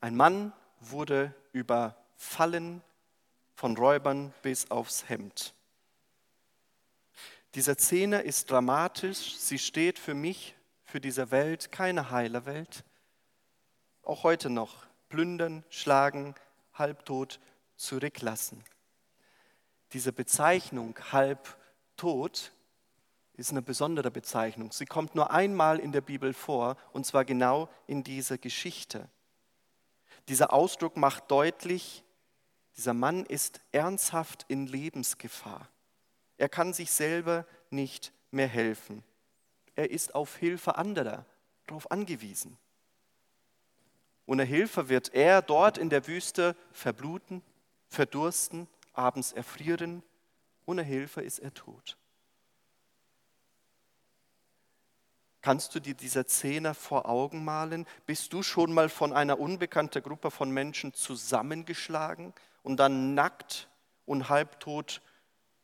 Ein 0.00 0.16
Mann 0.16 0.52
wurde 0.80 1.34
überfallen 1.52 2.82
von 3.54 3.76
Räubern 3.76 4.32
bis 4.40 4.70
aufs 4.70 5.08
Hemd. 5.08 5.54
Diese 7.54 7.74
Szene 7.74 8.22
ist 8.22 8.50
dramatisch. 8.50 9.36
Sie 9.36 9.58
steht 9.58 9.98
für 9.98 10.14
mich, 10.14 10.54
für 10.84 11.00
diese 11.00 11.30
Welt, 11.30 11.72
keine 11.72 12.10
heile 12.10 12.46
Welt. 12.46 12.84
Auch 14.02 14.22
heute 14.22 14.50
noch 14.50 14.86
plündern, 15.08 15.64
schlagen, 15.68 16.34
halbtot 16.74 17.40
zurücklassen. 17.76 18.64
Diese 19.92 20.12
Bezeichnung 20.12 20.96
halbtot 21.10 22.52
ist 23.34 23.50
eine 23.50 23.62
besondere 23.62 24.10
Bezeichnung. 24.10 24.70
Sie 24.70 24.86
kommt 24.86 25.14
nur 25.14 25.30
einmal 25.30 25.80
in 25.80 25.92
der 25.92 26.02
Bibel 26.02 26.32
vor, 26.32 26.76
und 26.92 27.06
zwar 27.06 27.24
genau 27.24 27.68
in 27.86 28.04
dieser 28.04 28.38
Geschichte. 28.38 29.08
Dieser 30.28 30.52
Ausdruck 30.52 30.96
macht 30.96 31.30
deutlich, 31.30 32.04
dieser 32.76 32.94
Mann 32.94 33.26
ist 33.26 33.60
ernsthaft 33.72 34.44
in 34.48 34.66
Lebensgefahr. 34.66 35.68
Er 36.40 36.48
kann 36.48 36.72
sich 36.72 36.90
selber 36.90 37.44
nicht 37.68 38.14
mehr 38.30 38.48
helfen. 38.48 39.04
Er 39.74 39.90
ist 39.90 40.14
auf 40.14 40.38
Hilfe 40.38 40.76
anderer 40.76 41.26
darauf 41.66 41.90
angewiesen. 41.90 42.56
Ohne 44.24 44.44
Hilfe 44.44 44.88
wird 44.88 45.12
er 45.12 45.42
dort 45.42 45.76
in 45.76 45.90
der 45.90 46.06
Wüste 46.06 46.56
verbluten, 46.72 47.42
verdursten, 47.88 48.68
abends 48.94 49.32
erfrieren. 49.32 50.02
Ohne 50.64 50.82
Hilfe 50.82 51.20
ist 51.20 51.40
er 51.40 51.52
tot. 51.52 51.98
Kannst 55.42 55.74
du 55.74 55.80
dir 55.80 55.94
diese 55.94 56.24
Szene 56.24 56.72
vor 56.72 57.06
Augen 57.06 57.44
malen? 57.44 57.86
Bist 58.06 58.32
du 58.32 58.42
schon 58.42 58.72
mal 58.72 58.88
von 58.88 59.12
einer 59.12 59.38
unbekannten 59.38 60.02
Gruppe 60.02 60.30
von 60.30 60.50
Menschen 60.50 60.94
zusammengeschlagen 60.94 62.32
und 62.62 62.78
dann 62.78 63.12
nackt 63.14 63.68
und 64.06 64.30
halbtot 64.30 65.02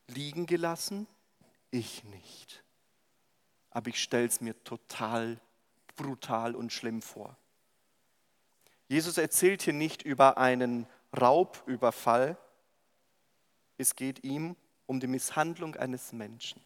liegen 0.09 0.47
gelassen? 0.47 1.07
Ich 1.71 2.05
nicht. 2.05 2.65
Aber 3.71 3.89
ich 3.89 4.03
stelle 4.03 4.27
es 4.27 4.41
mir 4.41 4.63
total 4.65 5.41
brutal 5.97 6.55
und 6.55 6.73
schlimm 6.73 7.03
vor. 7.03 7.37
Jesus 8.89 9.19
erzählt 9.19 9.63
hier 9.63 9.73
nicht 9.73 10.03
über 10.03 10.39
einen 10.39 10.87
Raubüberfall. 11.19 12.37
Es 13.79 13.97
geht 13.97 14.25
ihm 14.25 14.57
um 14.87 15.01
die 15.01 15.09
Misshandlung 15.09 15.75
eines 15.75 16.13
Menschen. 16.13 16.63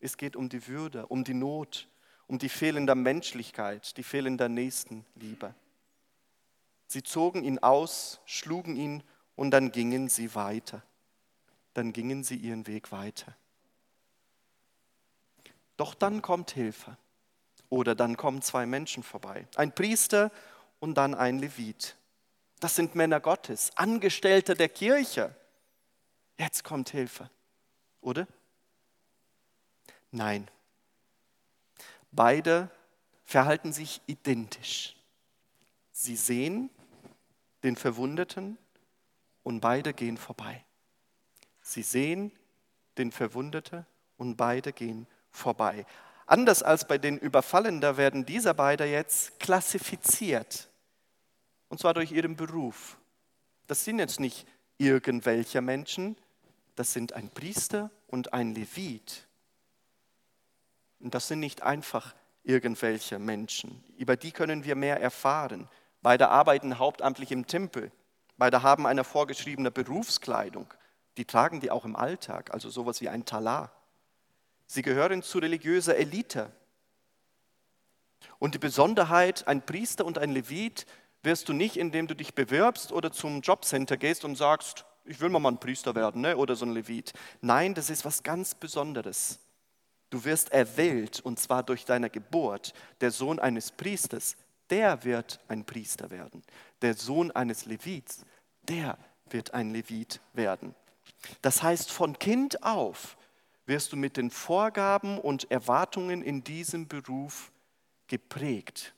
Es 0.00 0.16
geht 0.16 0.34
um 0.34 0.48
die 0.48 0.66
Würde, 0.66 1.06
um 1.06 1.22
die 1.22 1.34
Not, 1.34 1.88
um 2.26 2.38
die 2.38 2.48
fehlende 2.48 2.94
Menschlichkeit, 2.94 3.96
die 3.96 4.02
fehlende 4.02 4.48
Nächstenliebe. 4.48 5.54
Sie 6.88 7.02
zogen 7.02 7.44
ihn 7.44 7.60
aus, 7.60 8.20
schlugen 8.26 8.74
ihn 8.74 9.04
und 9.36 9.52
dann 9.52 9.70
gingen 9.70 10.08
sie 10.08 10.34
weiter 10.34 10.82
dann 11.74 11.92
gingen 11.92 12.24
sie 12.24 12.36
ihren 12.36 12.66
Weg 12.66 12.92
weiter. 12.92 13.36
Doch 15.76 15.94
dann 15.94 16.22
kommt 16.22 16.50
Hilfe. 16.52 16.96
Oder 17.68 17.94
dann 17.94 18.16
kommen 18.16 18.42
zwei 18.42 18.66
Menschen 18.66 19.02
vorbei. 19.02 19.46
Ein 19.56 19.74
Priester 19.74 20.30
und 20.78 20.94
dann 20.94 21.14
ein 21.14 21.38
Levit. 21.38 21.96
Das 22.60 22.76
sind 22.76 22.94
Männer 22.94 23.18
Gottes, 23.18 23.76
Angestellte 23.76 24.54
der 24.54 24.68
Kirche. 24.68 25.34
Jetzt 26.38 26.64
kommt 26.64 26.90
Hilfe. 26.90 27.30
Oder? 28.00 28.26
Nein. 30.10 30.48
Beide 32.10 32.70
verhalten 33.24 33.72
sich 33.72 34.02
identisch. 34.06 34.94
Sie 35.92 36.16
sehen 36.16 36.68
den 37.62 37.76
Verwundeten 37.76 38.58
und 39.42 39.60
beide 39.60 39.94
gehen 39.94 40.18
vorbei. 40.18 40.64
Sie 41.62 41.82
sehen 41.82 42.32
den 42.98 43.12
Verwundeten 43.12 43.86
und 44.16 44.36
beide 44.36 44.72
gehen 44.72 45.06
vorbei. 45.30 45.86
Anders 46.26 46.62
als 46.62 46.86
bei 46.86 46.98
den 46.98 47.18
Überfallenden 47.18 47.96
werden 47.96 48.26
diese 48.26 48.54
beide 48.54 48.84
jetzt 48.84 49.38
klassifiziert. 49.40 50.68
Und 51.68 51.78
zwar 51.80 51.94
durch 51.94 52.12
ihren 52.12 52.36
Beruf. 52.36 52.98
Das 53.66 53.84
sind 53.84 53.98
jetzt 53.98 54.20
nicht 54.20 54.46
irgendwelche 54.78 55.60
Menschen, 55.60 56.16
das 56.74 56.92
sind 56.92 57.12
ein 57.12 57.30
Priester 57.30 57.90
und 58.06 58.32
ein 58.32 58.54
Levit. 58.54 59.26
Und 61.00 61.14
das 61.14 61.28
sind 61.28 61.40
nicht 61.40 61.62
einfach 61.62 62.14
irgendwelche 62.44 63.18
Menschen. 63.18 63.82
Über 63.96 64.16
die 64.16 64.32
können 64.32 64.64
wir 64.64 64.74
mehr 64.74 65.00
erfahren. 65.00 65.68
Beide 66.02 66.28
arbeiten 66.28 66.78
hauptamtlich 66.78 67.30
im 67.30 67.46
Tempel. 67.46 67.92
Beide 68.36 68.62
haben 68.62 68.86
eine 68.86 69.04
vorgeschriebene 69.04 69.70
Berufskleidung. 69.70 70.72
Die 71.16 71.24
tragen 71.24 71.60
die 71.60 71.70
auch 71.70 71.84
im 71.84 71.96
Alltag, 71.96 72.52
also 72.52 72.70
sowas 72.70 73.00
wie 73.00 73.08
ein 73.08 73.24
Talar. 73.24 73.72
Sie 74.66 74.82
gehören 74.82 75.22
zu 75.22 75.38
religiöser 75.38 75.96
Elite. 75.96 76.50
Und 78.38 78.54
die 78.54 78.58
Besonderheit, 78.58 79.46
ein 79.46 79.64
Priester 79.66 80.04
und 80.04 80.18
ein 80.18 80.30
Levit 80.30 80.86
wirst 81.22 81.48
du 81.48 81.52
nicht, 81.52 81.76
indem 81.76 82.06
du 82.06 82.16
dich 82.16 82.34
bewirbst 82.34 82.92
oder 82.92 83.12
zum 83.12 83.40
Jobcenter 83.40 83.96
gehst 83.96 84.24
und 84.24 84.36
sagst, 84.36 84.84
ich 85.04 85.20
will 85.20 85.28
mal 85.28 85.44
ein 85.46 85.58
Priester 85.58 85.94
werden 85.94 86.22
ne? 86.22 86.36
oder 86.36 86.56
so 86.56 86.64
ein 86.64 86.72
Levit. 86.72 87.12
Nein, 87.40 87.74
das 87.74 87.90
ist 87.90 88.04
was 88.04 88.22
ganz 88.22 88.54
Besonderes. 88.54 89.38
Du 90.10 90.24
wirst 90.24 90.52
erwählt 90.52 91.20
und 91.20 91.38
zwar 91.38 91.62
durch 91.62 91.84
deine 91.84 92.10
Geburt. 92.10 92.72
Der 93.00 93.10
Sohn 93.10 93.38
eines 93.38 93.72
Priesters, 93.72 94.36
der 94.70 95.04
wird 95.04 95.40
ein 95.48 95.64
Priester 95.64 96.10
werden. 96.10 96.42
Der 96.82 96.94
Sohn 96.94 97.30
eines 97.30 97.66
Levits, 97.66 98.24
der 98.62 98.98
wird 99.30 99.54
ein 99.54 99.70
Levit 99.70 100.20
werden. 100.32 100.74
Das 101.40 101.62
heißt, 101.62 101.90
von 101.90 102.18
Kind 102.18 102.62
auf 102.62 103.16
wirst 103.66 103.92
du 103.92 103.96
mit 103.96 104.16
den 104.16 104.30
Vorgaben 104.30 105.18
und 105.18 105.50
Erwartungen 105.50 106.22
in 106.22 106.42
diesem 106.44 106.88
Beruf 106.88 107.52
geprägt. 108.06 108.94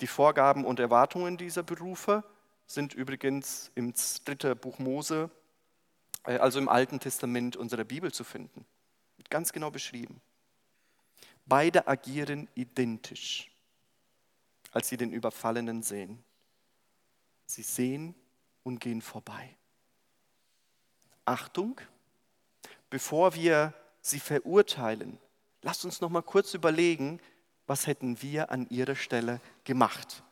Die 0.00 0.06
Vorgaben 0.06 0.64
und 0.64 0.78
Erwartungen 0.78 1.38
dieser 1.38 1.62
Berufe 1.62 2.22
sind 2.66 2.92
übrigens 2.92 3.70
im 3.74 3.94
dritten 4.24 4.56
Buch 4.58 4.78
Mose, 4.78 5.30
äh, 6.24 6.36
also 6.36 6.58
im 6.58 6.68
Alten 6.68 7.00
Testament 7.00 7.56
unserer 7.56 7.84
Bibel 7.84 8.12
zu 8.12 8.24
finden. 8.24 8.66
Ganz 9.30 9.52
genau 9.52 9.70
beschrieben. 9.70 10.20
Beide 11.46 11.88
agieren 11.88 12.48
identisch, 12.54 13.50
als 14.72 14.88
sie 14.88 14.96
den 14.96 15.12
Überfallenen 15.12 15.82
sehen. 15.82 16.22
Sie 17.46 17.62
sehen 17.62 18.14
und 18.62 18.80
gehen 18.80 19.00
vorbei. 19.00 19.56
Achtung, 21.26 21.80
bevor 22.88 23.34
wir 23.34 23.74
sie 24.00 24.20
verurteilen, 24.20 25.18
lasst 25.62 25.84
uns 25.84 26.00
noch 26.00 26.08
mal 26.08 26.22
kurz 26.22 26.54
überlegen, 26.54 27.20
was 27.66 27.86
hätten 27.86 28.22
wir 28.22 28.50
an 28.50 28.68
ihrer 28.70 28.94
Stelle 28.94 29.40
gemacht? 29.64 30.22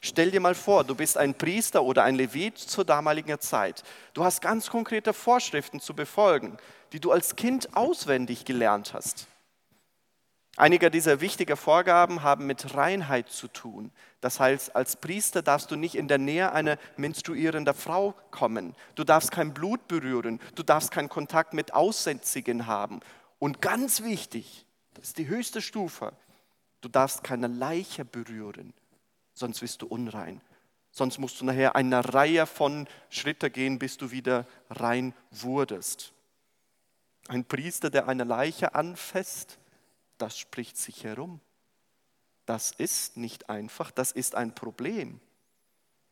Stell 0.00 0.30
dir 0.30 0.40
mal 0.40 0.54
vor, 0.54 0.84
du 0.84 0.94
bist 0.94 1.16
ein 1.16 1.34
Priester 1.34 1.82
oder 1.82 2.04
ein 2.04 2.14
Levit 2.14 2.58
zur 2.58 2.84
damaligen 2.84 3.40
Zeit. 3.40 3.82
Du 4.12 4.24
hast 4.24 4.40
ganz 4.40 4.70
konkrete 4.70 5.12
Vorschriften 5.12 5.80
zu 5.80 5.94
befolgen, 5.94 6.56
die 6.92 7.00
du 7.00 7.10
als 7.10 7.36
Kind 7.36 7.76
auswendig 7.76 8.44
gelernt 8.44 8.94
hast. 8.94 9.26
Einige 10.56 10.88
dieser 10.90 11.20
wichtigen 11.20 11.56
Vorgaben 11.56 12.22
haben 12.22 12.46
mit 12.46 12.74
Reinheit 12.76 13.28
zu 13.28 13.48
tun. 13.48 13.90
Das 14.20 14.38
heißt, 14.38 14.76
als 14.76 14.96
Priester 14.96 15.42
darfst 15.42 15.70
du 15.70 15.76
nicht 15.76 15.96
in 15.96 16.06
der 16.06 16.18
Nähe 16.18 16.52
einer 16.52 16.78
menstruierenden 16.96 17.74
Frau 17.74 18.14
kommen. 18.30 18.76
Du 18.94 19.02
darfst 19.02 19.32
kein 19.32 19.52
Blut 19.52 19.88
berühren. 19.88 20.40
Du 20.54 20.62
darfst 20.62 20.92
keinen 20.92 21.08
Kontakt 21.08 21.54
mit 21.54 21.74
Aussätzigen 21.74 22.68
haben. 22.68 23.00
Und 23.40 23.60
ganz 23.60 24.04
wichtig, 24.04 24.64
das 24.94 25.08
ist 25.08 25.18
die 25.18 25.26
höchste 25.26 25.60
Stufe, 25.60 26.12
du 26.80 26.88
darfst 26.88 27.24
keine 27.24 27.48
Leiche 27.48 28.04
berühren, 28.04 28.72
sonst 29.32 29.60
wirst 29.60 29.82
du 29.82 29.86
unrein. 29.86 30.40
Sonst 30.92 31.18
musst 31.18 31.40
du 31.40 31.44
nachher 31.44 31.74
eine 31.74 32.14
Reihe 32.14 32.46
von 32.46 32.86
Schritten 33.10 33.52
gehen, 33.52 33.80
bis 33.80 33.96
du 33.96 34.12
wieder 34.12 34.46
rein 34.70 35.12
wurdest. 35.32 36.12
Ein 37.26 37.44
Priester, 37.44 37.90
der 37.90 38.06
eine 38.06 38.22
Leiche 38.22 38.76
anfasst, 38.76 39.58
das 40.18 40.38
spricht 40.38 40.76
sich 40.76 41.04
herum. 41.04 41.40
Das 42.46 42.72
ist 42.72 43.16
nicht 43.16 43.48
einfach, 43.48 43.90
das 43.90 44.12
ist 44.12 44.34
ein 44.34 44.54
Problem. 44.54 45.20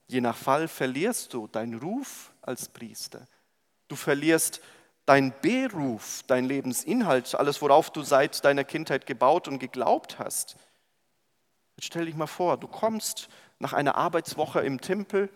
Je 0.06 0.20
nach 0.20 0.36
Fall 0.36 0.68
verlierst 0.68 1.34
du 1.34 1.46
deinen 1.46 1.78
Ruf 1.78 2.32
als 2.42 2.68
Priester. 2.68 3.26
Du 3.88 3.96
verlierst 3.96 4.60
deinen 5.06 5.32
Beruf, 5.42 6.22
dein 6.26 6.44
Lebensinhalt, 6.44 7.34
alles, 7.34 7.60
worauf 7.60 7.90
du 7.90 8.02
seit 8.02 8.44
deiner 8.44 8.64
Kindheit 8.64 9.06
gebaut 9.06 9.48
und 9.48 9.58
geglaubt 9.58 10.18
hast. 10.18 10.56
Jetzt 11.76 11.86
stell 11.86 12.06
dich 12.06 12.14
mal 12.14 12.26
vor, 12.26 12.56
du 12.56 12.68
kommst 12.68 13.28
nach 13.58 13.72
einer 13.72 13.96
Arbeitswoche 13.96 14.60
im 14.60 14.80
Tempel, 14.80 15.28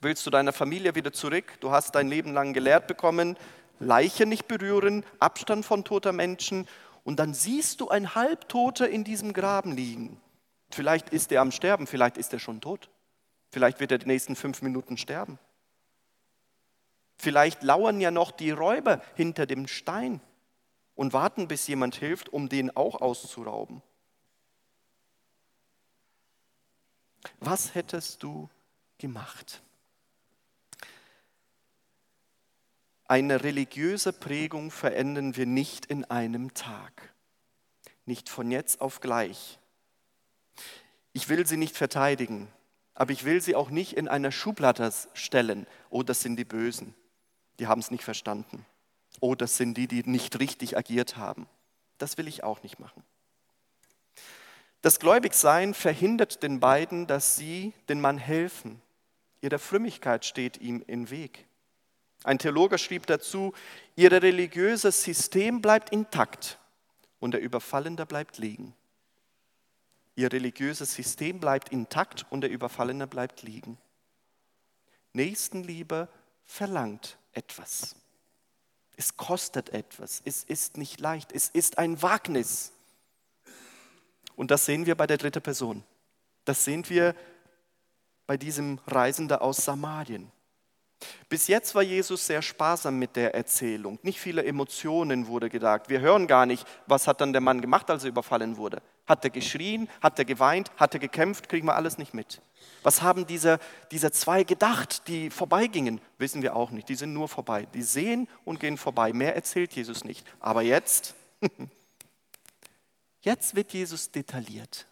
willst 0.00 0.24
du 0.26 0.30
deiner 0.30 0.52
Familie 0.52 0.94
wieder 0.94 1.12
zurück, 1.12 1.58
du 1.60 1.70
hast 1.70 1.94
dein 1.94 2.08
Leben 2.08 2.32
lang 2.32 2.52
gelehrt 2.52 2.86
bekommen, 2.86 3.36
Leiche 3.78 4.26
nicht 4.26 4.46
berühren, 4.46 5.04
Abstand 5.18 5.64
von 5.64 5.84
toter 5.84 6.12
Menschen 6.12 6.68
und 7.04 7.18
dann 7.18 7.34
siehst 7.34 7.80
du 7.80 7.88
ein 7.88 8.14
Halbtoter 8.14 8.88
in 8.88 9.04
diesem 9.04 9.32
Graben 9.32 9.72
liegen. 9.72 10.20
Vielleicht 10.70 11.10
ist 11.10 11.32
er 11.32 11.40
am 11.40 11.50
Sterben, 11.50 11.86
vielleicht 11.86 12.16
ist 12.16 12.32
er 12.32 12.38
schon 12.38 12.60
tot. 12.60 12.90
Vielleicht 13.50 13.80
wird 13.80 13.92
er 13.92 13.98
die 13.98 14.06
nächsten 14.06 14.36
fünf 14.36 14.62
Minuten 14.62 14.96
sterben. 14.96 15.38
Vielleicht 17.18 17.62
lauern 17.62 18.00
ja 18.00 18.10
noch 18.10 18.30
die 18.30 18.50
Räuber 18.50 19.02
hinter 19.14 19.46
dem 19.46 19.66
Stein 19.66 20.20
und 20.94 21.12
warten, 21.12 21.48
bis 21.48 21.66
jemand 21.66 21.96
hilft, 21.96 22.28
um 22.28 22.48
den 22.48 22.74
auch 22.76 23.00
auszurauben. 23.00 23.82
Was 27.40 27.74
hättest 27.74 28.22
du 28.22 28.48
gemacht? 28.98 29.62
Eine 33.10 33.42
religiöse 33.42 34.12
Prägung 34.12 34.70
verändern 34.70 35.34
wir 35.34 35.44
nicht 35.44 35.84
in 35.84 36.04
einem 36.04 36.54
Tag, 36.54 37.12
nicht 38.06 38.28
von 38.28 38.52
jetzt 38.52 38.80
auf 38.80 39.00
gleich. 39.00 39.58
Ich 41.12 41.28
will 41.28 41.44
sie 41.44 41.56
nicht 41.56 41.76
verteidigen, 41.76 42.46
aber 42.94 43.10
ich 43.10 43.24
will 43.24 43.40
sie 43.40 43.56
auch 43.56 43.70
nicht 43.70 43.94
in 43.94 44.06
einer 44.06 44.30
Schublade 44.30 44.92
stellen. 45.14 45.66
Oh, 45.88 46.04
das 46.04 46.20
sind 46.20 46.36
die 46.36 46.44
Bösen, 46.44 46.94
die 47.58 47.66
haben 47.66 47.80
es 47.80 47.90
nicht 47.90 48.04
verstanden. 48.04 48.64
Oh, 49.18 49.34
das 49.34 49.56
sind 49.56 49.76
die, 49.76 49.88
die 49.88 50.08
nicht 50.08 50.38
richtig 50.38 50.76
agiert 50.76 51.16
haben. 51.16 51.48
Das 51.98 52.16
will 52.16 52.28
ich 52.28 52.44
auch 52.44 52.62
nicht 52.62 52.78
machen. 52.78 53.02
Das 54.82 55.00
Gläubigsein 55.00 55.74
verhindert 55.74 56.44
den 56.44 56.60
beiden, 56.60 57.08
dass 57.08 57.34
sie 57.34 57.72
den 57.88 58.00
Mann 58.00 58.18
helfen. 58.18 58.80
Ihre 59.40 59.58
Frömmigkeit 59.58 60.24
steht 60.24 60.58
ihm 60.58 60.84
im 60.86 61.10
Weg. 61.10 61.49
Ein 62.24 62.38
Theologe 62.38 62.78
schrieb 62.78 63.06
dazu, 63.06 63.54
ihr 63.96 64.12
religiöses 64.12 65.02
System 65.02 65.62
bleibt 65.62 65.90
intakt 65.90 66.58
und 67.18 67.32
der 67.32 67.40
Überfallene 67.40 68.04
bleibt 68.06 68.38
liegen. 68.38 68.74
Ihr 70.16 70.32
religiöses 70.32 70.94
System 70.94 71.40
bleibt 71.40 71.70
intakt 71.70 72.26
und 72.30 72.42
der 72.42 72.50
Überfallene 72.50 73.06
bleibt 73.06 73.42
liegen. 73.42 73.78
Nächstenliebe 75.12 76.08
verlangt 76.44 77.18
etwas. 77.32 77.96
Es 78.96 79.16
kostet 79.16 79.70
etwas. 79.70 80.20
Es 80.24 80.44
ist 80.44 80.76
nicht 80.76 81.00
leicht. 81.00 81.32
Es 81.32 81.48
ist 81.48 81.78
ein 81.78 82.02
Wagnis. 82.02 82.72
Und 84.36 84.50
das 84.50 84.66
sehen 84.66 84.84
wir 84.84 84.94
bei 84.94 85.06
der 85.06 85.16
dritten 85.16 85.42
Person. 85.42 85.84
Das 86.44 86.64
sehen 86.64 86.88
wir 86.88 87.14
bei 88.26 88.36
diesem 88.36 88.78
Reisender 88.86 89.40
aus 89.42 89.64
Samarien. 89.64 90.30
Bis 91.28 91.46
jetzt 91.46 91.74
war 91.74 91.82
Jesus 91.82 92.26
sehr 92.26 92.42
sparsam 92.42 92.98
mit 92.98 93.16
der 93.16 93.34
Erzählung. 93.34 93.98
Nicht 94.02 94.20
viele 94.20 94.44
Emotionen 94.44 95.26
wurde 95.26 95.48
gesagt. 95.48 95.88
Wir 95.88 96.00
hören 96.00 96.26
gar 96.26 96.46
nicht, 96.46 96.66
was 96.86 97.06
hat 97.06 97.20
dann 97.20 97.32
der 97.32 97.40
Mann 97.40 97.60
gemacht, 97.60 97.90
als 97.90 98.04
er 98.04 98.10
überfallen 98.10 98.56
wurde. 98.56 98.82
Hat 99.06 99.24
er 99.24 99.30
geschrien, 99.30 99.88
hat 100.00 100.18
er 100.18 100.24
geweint, 100.24 100.70
hat 100.76 100.94
er 100.94 101.00
gekämpft, 101.00 101.48
kriegen 101.48 101.66
wir 101.66 101.76
alles 101.76 101.98
nicht 101.98 102.14
mit. 102.14 102.42
Was 102.82 103.02
haben 103.02 103.26
diese, 103.26 103.58
diese 103.90 104.10
zwei 104.10 104.44
gedacht, 104.44 105.06
die 105.08 105.30
vorbeigingen? 105.30 106.00
Wissen 106.18 106.42
wir 106.42 106.56
auch 106.56 106.70
nicht. 106.70 106.88
Die 106.88 106.94
sind 106.94 107.12
nur 107.12 107.28
vorbei. 107.28 107.66
Die 107.74 107.82
sehen 107.82 108.28
und 108.44 108.60
gehen 108.60 108.76
vorbei. 108.76 109.12
Mehr 109.12 109.34
erzählt 109.34 109.72
Jesus 109.72 110.04
nicht. 110.04 110.26
Aber 110.38 110.62
jetzt, 110.62 111.14
jetzt 113.20 113.54
wird 113.54 113.72
Jesus 113.72 114.10
detailliert. 114.10 114.86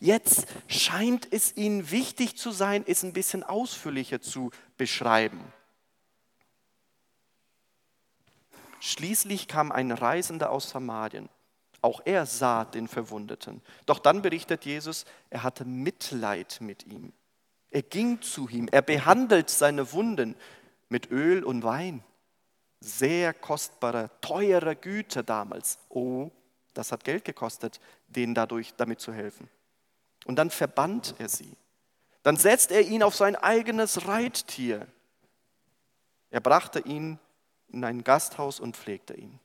Jetzt 0.00 0.46
scheint 0.66 1.32
es 1.32 1.56
ihnen 1.56 1.90
wichtig 1.90 2.36
zu 2.36 2.50
sein, 2.50 2.84
es 2.86 3.02
ein 3.02 3.12
bisschen 3.12 3.42
ausführlicher 3.42 4.20
zu 4.20 4.50
beschreiben. 4.76 5.40
Schließlich 8.80 9.48
kam 9.48 9.72
ein 9.72 9.90
Reisender 9.90 10.50
aus 10.50 10.70
Samarien. 10.70 11.28
Auch 11.80 12.00
er 12.04 12.26
sah 12.26 12.64
den 12.64 12.88
Verwundeten. 12.88 13.62
Doch 13.86 13.98
dann 13.98 14.22
berichtet 14.22 14.64
Jesus, 14.64 15.04
er 15.30 15.42
hatte 15.42 15.64
Mitleid 15.64 16.58
mit 16.60 16.86
ihm. 16.86 17.12
Er 17.70 17.82
ging 17.82 18.20
zu 18.20 18.48
ihm, 18.48 18.68
er 18.70 18.82
behandelt 18.82 19.50
seine 19.50 19.92
Wunden 19.92 20.34
mit 20.88 21.10
Öl 21.10 21.44
und 21.44 21.62
Wein. 21.62 22.02
Sehr 22.80 23.34
kostbare, 23.34 24.10
teure 24.20 24.74
Güter 24.74 25.22
damals. 25.22 25.78
Oh, 25.88 26.30
das 26.74 26.92
hat 26.92 27.04
Geld 27.04 27.24
gekostet, 27.24 27.80
denen 28.06 28.34
dadurch 28.34 28.74
damit 28.76 29.00
zu 29.00 29.12
helfen. 29.12 29.48
Und 30.24 30.36
dann 30.36 30.50
verbannt 30.50 31.14
er 31.18 31.28
sie. 31.28 31.56
Dann 32.22 32.36
setzt 32.36 32.70
er 32.70 32.82
ihn 32.82 33.02
auf 33.02 33.14
sein 33.14 33.36
eigenes 33.36 34.06
Reittier. 34.06 34.86
Er 36.30 36.40
brachte 36.40 36.80
ihn 36.80 37.18
in 37.68 37.84
ein 37.84 38.04
Gasthaus 38.04 38.60
und 38.60 38.76
pflegte 38.76 39.14
ihn. 39.14 39.38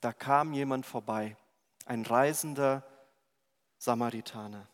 Da 0.00 0.12
kam 0.12 0.52
jemand 0.52 0.86
vorbei, 0.86 1.36
ein 1.84 2.04
reisender 2.04 2.84
Samaritaner. 3.78 4.66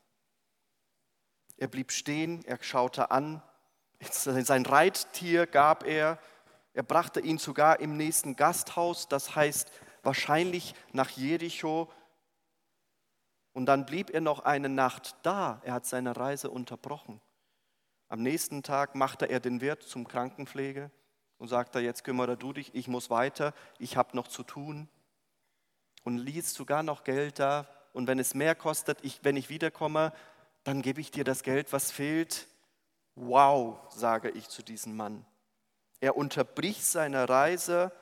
Er 1.56 1.68
blieb 1.68 1.92
stehen, 1.92 2.44
er 2.44 2.58
schaute 2.62 3.10
an, 3.10 3.42
sein 4.10 4.66
Reittier 4.66 5.46
gab 5.46 5.84
er, 5.84 6.18
er 6.74 6.82
brachte 6.82 7.20
ihn 7.20 7.38
sogar 7.38 7.80
im 7.80 7.96
nächsten 7.96 8.34
Gasthaus, 8.34 9.08
das 9.08 9.36
heißt 9.36 9.70
wahrscheinlich 10.02 10.74
nach 10.92 11.10
Jericho, 11.10 11.90
und 13.54 13.66
dann 13.66 13.86
blieb 13.86 14.10
er 14.10 14.20
noch 14.20 14.40
eine 14.40 14.68
Nacht 14.68 15.16
da. 15.22 15.62
Er 15.64 15.74
hat 15.74 15.86
seine 15.86 16.16
Reise 16.16 16.50
unterbrochen. 16.50 17.20
Am 18.08 18.22
nächsten 18.22 18.62
Tag 18.62 18.94
machte 18.94 19.26
er 19.26 19.40
den 19.40 19.60
Wirt 19.60 19.82
zum 19.82 20.06
Krankenpflege 20.06 20.90
und 21.38 21.48
sagte, 21.48 21.78
jetzt 21.78 22.04
kümmere 22.04 22.36
du 22.36 22.52
dich, 22.52 22.74
ich 22.74 22.88
muss 22.88 23.10
weiter, 23.10 23.54
ich 23.78 23.96
habe 23.96 24.16
noch 24.16 24.28
zu 24.28 24.42
tun. 24.42 24.88
Und 26.02 26.18
ließ 26.18 26.52
sogar 26.52 26.82
noch 26.82 27.04
Geld 27.04 27.38
da. 27.38 27.66
Und 27.92 28.08
wenn 28.08 28.18
es 28.18 28.34
mehr 28.34 28.54
kostet, 28.54 28.98
ich, 29.02 29.20
wenn 29.22 29.36
ich 29.36 29.48
wiederkomme, 29.48 30.12
dann 30.64 30.82
gebe 30.82 31.00
ich 31.00 31.10
dir 31.10 31.24
das 31.24 31.42
Geld, 31.42 31.72
was 31.72 31.90
fehlt. 31.90 32.48
Wow, 33.14 33.78
sage 33.88 34.30
ich 34.30 34.48
zu 34.48 34.62
diesem 34.62 34.96
Mann. 34.96 35.24
Er 36.00 36.16
unterbricht 36.16 36.84
seine 36.84 37.28
Reise, 37.28 37.92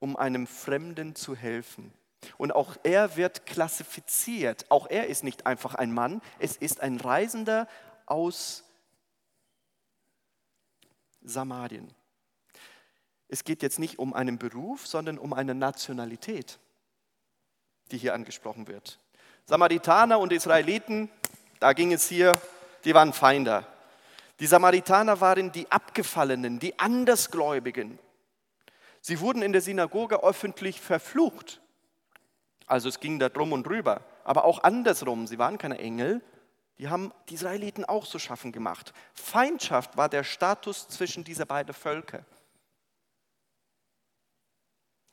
um 0.00 0.16
einem 0.16 0.46
Fremden 0.46 1.14
zu 1.14 1.36
helfen. 1.36 1.92
Und 2.36 2.52
auch 2.52 2.76
er 2.82 3.16
wird 3.16 3.46
klassifiziert. 3.46 4.66
Auch 4.70 4.86
er 4.88 5.06
ist 5.06 5.24
nicht 5.24 5.46
einfach 5.46 5.74
ein 5.74 5.92
Mann, 5.92 6.20
es 6.38 6.56
ist 6.56 6.80
ein 6.80 6.98
Reisender 6.98 7.68
aus 8.06 8.64
Samarien. 11.22 11.94
Es 13.28 13.44
geht 13.44 13.62
jetzt 13.62 13.78
nicht 13.78 13.98
um 13.98 14.14
einen 14.14 14.38
Beruf, 14.38 14.86
sondern 14.86 15.18
um 15.18 15.32
eine 15.32 15.54
Nationalität, 15.54 16.58
die 17.90 17.98
hier 17.98 18.14
angesprochen 18.14 18.68
wird. 18.68 18.98
Samaritaner 19.44 20.18
und 20.18 20.32
Israeliten, 20.32 21.10
da 21.60 21.72
ging 21.72 21.92
es 21.92 22.08
hier, 22.08 22.40
die 22.84 22.94
waren 22.94 23.12
Feinde. 23.12 23.66
Die 24.40 24.46
Samaritaner 24.46 25.20
waren 25.20 25.52
die 25.52 25.70
Abgefallenen, 25.70 26.58
die 26.58 26.78
Andersgläubigen. 26.78 27.98
Sie 29.00 29.20
wurden 29.20 29.42
in 29.42 29.52
der 29.52 29.62
Synagoge 29.62 30.22
öffentlich 30.22 30.80
verflucht. 30.80 31.60
Also 32.68 32.88
es 32.88 33.00
ging 33.00 33.18
da 33.18 33.28
drum 33.28 33.52
und 33.52 33.66
drüber. 33.66 34.02
Aber 34.24 34.44
auch 34.44 34.62
andersrum, 34.62 35.26
sie 35.26 35.38
waren 35.38 35.58
keine 35.58 35.78
Engel, 35.78 36.22
die 36.78 36.88
haben 36.88 37.12
die 37.28 37.34
Israeliten 37.34 37.84
auch 37.84 38.06
zu 38.06 38.18
schaffen 38.18 38.52
gemacht. 38.52 38.92
Feindschaft 39.12 39.96
war 39.96 40.08
der 40.08 40.22
Status 40.22 40.86
zwischen 40.86 41.24
dieser 41.24 41.46
beiden 41.46 41.74
Völker. 41.74 42.24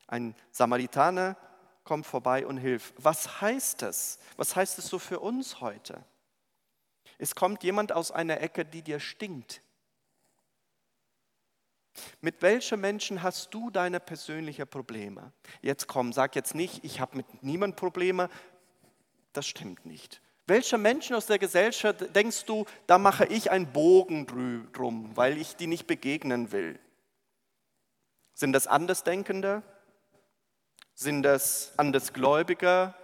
Ein 0.06 0.36
Samaritaner 0.52 1.36
kommt 1.82 2.06
vorbei 2.06 2.46
und 2.46 2.58
hilft. 2.58 2.94
Was 2.98 3.40
heißt 3.40 3.82
das? 3.82 4.18
Was 4.36 4.54
heißt 4.54 4.78
es 4.78 4.86
so 4.86 4.98
für 4.98 5.18
uns 5.18 5.60
heute? 5.60 6.04
Es 7.18 7.34
kommt 7.34 7.64
jemand 7.64 7.92
aus 7.92 8.10
einer 8.10 8.40
Ecke, 8.40 8.64
die 8.64 8.82
dir 8.82 9.00
stinkt. 9.00 9.62
Mit 12.20 12.42
welchen 12.42 12.80
Menschen 12.80 13.22
hast 13.22 13.52
du 13.52 13.70
deine 13.70 14.00
persönlichen 14.00 14.66
Probleme? 14.66 15.32
Jetzt 15.62 15.86
komm, 15.86 16.12
sag 16.12 16.36
jetzt 16.36 16.54
nicht, 16.54 16.84
ich 16.84 17.00
habe 17.00 17.16
mit 17.16 17.42
niemandem 17.42 17.76
Probleme. 17.76 18.28
Das 19.32 19.46
stimmt 19.46 19.84
nicht. 19.86 20.20
Welche 20.46 20.78
Menschen 20.78 21.16
aus 21.16 21.26
der 21.26 21.38
Gesellschaft 21.38 22.14
denkst 22.14 22.44
du, 22.44 22.66
da 22.86 22.98
mache 22.98 23.26
ich 23.26 23.50
einen 23.50 23.72
Bogen 23.72 24.26
drum, 24.72 25.10
weil 25.16 25.38
ich 25.38 25.56
die 25.56 25.66
nicht 25.66 25.86
begegnen 25.86 26.52
will? 26.52 26.78
Sind 28.32 28.52
das 28.52 28.66
Andersdenkende? 28.66 29.62
Sind 30.94 31.24
das 31.24 31.72
Andersgläubiger? 31.76 32.94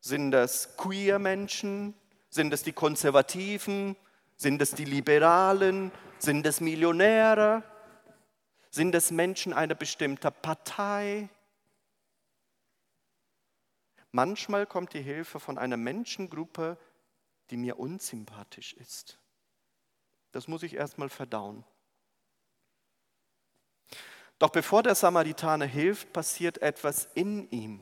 Sind 0.00 0.30
das 0.30 0.76
queer 0.76 1.18
Menschen? 1.18 1.94
Sind 2.28 2.52
es 2.52 2.62
die 2.62 2.72
Konservativen? 2.72 3.96
Sind 4.36 4.62
es 4.62 4.72
die 4.72 4.84
Liberalen? 4.84 5.90
Sind 6.18 6.46
es 6.46 6.60
Millionäre? 6.60 7.64
Sind 8.74 8.92
es 8.96 9.12
Menschen 9.12 9.52
einer 9.52 9.76
bestimmten 9.76 10.32
Partei? 10.42 11.28
Manchmal 14.10 14.66
kommt 14.66 14.94
die 14.94 15.00
Hilfe 15.00 15.38
von 15.38 15.58
einer 15.58 15.76
Menschengruppe, 15.76 16.76
die 17.50 17.56
mir 17.56 17.78
unsympathisch 17.78 18.72
ist. 18.72 19.20
Das 20.32 20.48
muss 20.48 20.64
ich 20.64 20.74
erstmal 20.74 21.08
verdauen. 21.08 21.62
Doch 24.40 24.50
bevor 24.50 24.82
der 24.82 24.96
Samaritaner 24.96 25.66
hilft, 25.66 26.12
passiert 26.12 26.58
etwas 26.58 27.04
in 27.14 27.48
ihm. 27.52 27.80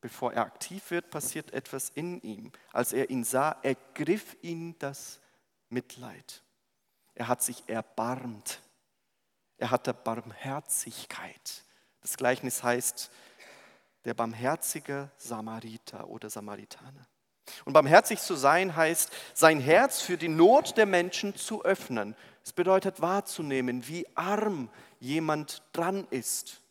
Bevor 0.00 0.32
er 0.32 0.46
aktiv 0.46 0.90
wird, 0.90 1.10
passiert 1.10 1.52
etwas 1.52 1.90
in 1.90 2.18
ihm. 2.22 2.50
Als 2.72 2.94
er 2.94 3.10
ihn 3.10 3.24
sah, 3.24 3.58
ergriff 3.60 4.38
ihn 4.40 4.74
das 4.78 5.20
Mitleid. 5.68 6.42
Er 7.14 7.28
hat 7.28 7.42
sich 7.42 7.68
erbarmt. 7.68 8.62
Er 9.60 9.70
hatte 9.70 9.92
Barmherzigkeit. 9.92 11.64
Das 12.00 12.16
Gleichnis 12.16 12.62
heißt, 12.62 13.10
der 14.06 14.14
barmherzige 14.14 15.10
Samariter 15.18 16.08
oder 16.08 16.30
Samaritaner. 16.30 17.06
Und 17.66 17.74
barmherzig 17.74 18.20
zu 18.20 18.36
sein 18.36 18.74
heißt, 18.74 19.12
sein 19.34 19.60
Herz 19.60 20.00
für 20.00 20.16
die 20.16 20.28
Not 20.28 20.78
der 20.78 20.86
Menschen 20.86 21.36
zu 21.36 21.62
öffnen. 21.62 22.16
Es 22.42 22.54
bedeutet 22.54 23.02
wahrzunehmen, 23.02 23.86
wie 23.86 24.06
arm 24.14 24.70
jemand 24.98 25.62
dran 25.74 26.06
ist. 26.08 26.62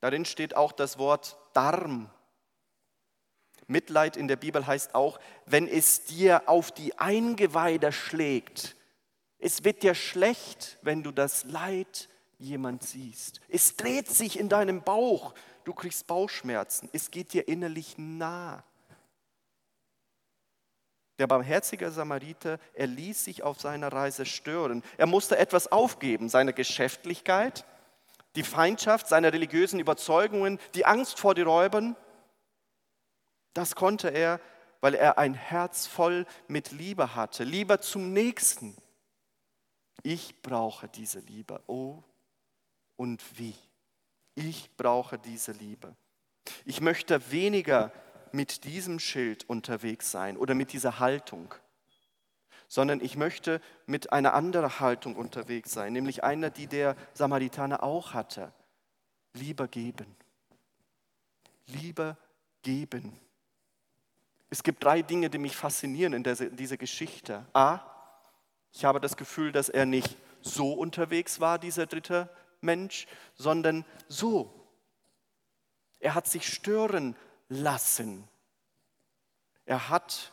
Darin 0.00 0.24
steht 0.24 0.54
auch 0.54 0.70
das 0.70 0.98
Wort 0.98 1.36
Darm. 1.52 2.08
Mitleid 3.66 4.16
in 4.16 4.28
der 4.28 4.36
Bibel 4.36 4.64
heißt 4.68 4.94
auch, 4.94 5.18
wenn 5.46 5.66
es 5.66 6.04
dir 6.04 6.48
auf 6.48 6.70
die 6.70 6.96
Eingeweide 7.00 7.90
schlägt. 7.90 8.76
Es 9.44 9.64
wird 9.64 9.82
dir 9.82 9.96
schlecht, 9.96 10.78
wenn 10.82 11.02
du 11.02 11.10
das 11.10 11.42
Leid 11.42 12.08
jemand 12.38 12.84
siehst. 12.84 13.40
Es 13.48 13.76
dreht 13.76 14.08
sich 14.08 14.38
in 14.38 14.48
deinem 14.48 14.82
Bauch. 14.82 15.34
Du 15.64 15.74
kriegst 15.74 16.06
Bauchschmerzen. 16.06 16.88
Es 16.92 17.10
geht 17.10 17.32
dir 17.32 17.48
innerlich 17.48 17.98
nah. 17.98 18.62
Der 21.18 21.26
barmherzige 21.26 21.90
Samariter, 21.90 22.60
er 22.72 22.86
ließ 22.86 23.24
sich 23.24 23.42
auf 23.42 23.60
seiner 23.60 23.92
Reise 23.92 24.26
stören. 24.26 24.84
Er 24.96 25.06
musste 25.06 25.36
etwas 25.36 25.72
aufgeben, 25.72 26.28
seine 26.28 26.52
Geschäftlichkeit, 26.52 27.64
die 28.36 28.44
Feindschaft, 28.44 29.08
seine 29.08 29.32
religiösen 29.32 29.80
Überzeugungen, 29.80 30.60
die 30.76 30.86
Angst 30.86 31.18
vor 31.18 31.34
den 31.34 31.48
Räubern. 31.48 31.96
Das 33.54 33.74
konnte 33.74 34.08
er, 34.08 34.38
weil 34.80 34.94
er 34.94 35.18
ein 35.18 35.34
Herz 35.34 35.88
voll 35.88 36.26
mit 36.46 36.70
Liebe 36.70 37.16
hatte, 37.16 37.42
Liebe 37.42 37.80
zum 37.80 38.12
Nächsten. 38.12 38.76
Ich 40.02 40.42
brauche 40.42 40.88
diese 40.88 41.20
Liebe. 41.20 41.62
Oh, 41.66 42.02
und 42.96 43.22
wie. 43.38 43.54
Ich 44.34 44.70
brauche 44.76 45.18
diese 45.18 45.52
Liebe. 45.52 45.94
Ich 46.64 46.80
möchte 46.80 47.30
weniger 47.30 47.92
mit 48.32 48.64
diesem 48.64 48.98
Schild 48.98 49.48
unterwegs 49.48 50.10
sein 50.10 50.36
oder 50.36 50.54
mit 50.54 50.72
dieser 50.72 50.98
Haltung, 50.98 51.54
sondern 52.68 53.00
ich 53.00 53.16
möchte 53.16 53.60
mit 53.86 54.12
einer 54.12 54.32
anderen 54.34 54.80
Haltung 54.80 55.16
unterwegs 55.16 55.72
sein, 55.72 55.92
nämlich 55.92 56.24
einer, 56.24 56.50
die 56.50 56.66
der 56.66 56.96
Samaritaner 57.12 57.82
auch 57.82 58.14
hatte. 58.14 58.52
Lieber 59.34 59.68
geben. 59.68 60.16
Lieber 61.66 62.16
geben. 62.62 63.18
Es 64.48 64.62
gibt 64.62 64.84
drei 64.84 65.02
Dinge, 65.02 65.30
die 65.30 65.38
mich 65.38 65.56
faszinieren 65.56 66.12
in 66.12 66.22
dieser 66.22 66.76
Geschichte. 66.76 67.46
A, 67.54 67.80
ich 68.72 68.84
habe 68.84 69.00
das 69.00 69.16
Gefühl, 69.16 69.52
dass 69.52 69.68
er 69.68 69.86
nicht 69.86 70.16
so 70.40 70.72
unterwegs 70.72 71.40
war, 71.40 71.58
dieser 71.58 71.86
dritte 71.86 72.28
Mensch, 72.60 73.06
sondern 73.34 73.84
so. 74.08 74.52
Er 76.00 76.14
hat 76.14 76.26
sich 76.26 76.52
stören 76.52 77.16
lassen. 77.48 78.26
Er 79.66 79.88
hat 79.88 80.32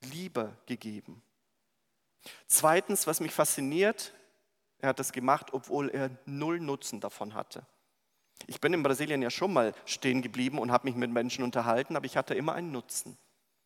Liebe 0.00 0.56
gegeben. 0.66 1.22
Zweitens, 2.46 3.06
was 3.06 3.20
mich 3.20 3.32
fasziniert, 3.32 4.12
er 4.78 4.88
hat 4.90 4.98
das 4.98 5.12
gemacht, 5.12 5.52
obwohl 5.52 5.90
er 5.90 6.10
null 6.24 6.60
Nutzen 6.60 7.00
davon 7.00 7.34
hatte. 7.34 7.64
Ich 8.46 8.60
bin 8.60 8.74
in 8.74 8.82
Brasilien 8.82 9.22
ja 9.22 9.30
schon 9.30 9.52
mal 9.52 9.74
stehen 9.86 10.22
geblieben 10.22 10.58
und 10.58 10.72
habe 10.72 10.88
mich 10.88 10.96
mit 10.96 11.10
Menschen 11.10 11.44
unterhalten, 11.44 11.96
aber 11.96 12.06
ich 12.06 12.16
hatte 12.16 12.34
immer 12.34 12.54
einen 12.54 12.72
Nutzen. 12.72 13.16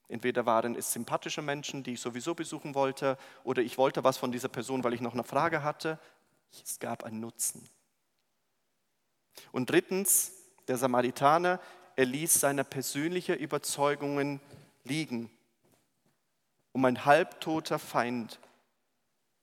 Entweder 0.09 0.47
waren 0.47 0.75
es 0.75 0.92
sympathische 0.92 1.42
Menschen, 1.42 1.83
die 1.83 1.92
ich 1.92 2.01
sowieso 2.01 2.35
besuchen 2.35 2.75
wollte, 2.75 3.18
oder 3.44 3.62
ich 3.62 3.77
wollte 3.77 4.05
was 4.05 4.16
von 4.16 4.33
dieser 4.33 4.49
Person, 4.49 4.83
weil 4.83 4.94
ich 4.94 5.03
noch 5.03 5.12
eine 5.12 5.25
Frage 5.25 5.62
hatte. 5.62 5.99
Es 6.51 6.79
gab 6.79 7.05
einen 7.05 7.21
Nutzen. 7.21 7.68
Und 9.53 9.71
drittens, 9.71 10.33
der 10.66 10.79
Samaritaner, 10.79 11.61
er 11.94 12.07
ließ 12.07 12.40
seine 12.40 12.64
persönlichen 12.64 13.37
Überzeugungen 13.37 14.40
liegen, 14.85 15.31
um 16.73 16.85
ein 16.85 17.05
halbtoter 17.05 17.79
Feind 17.79 18.40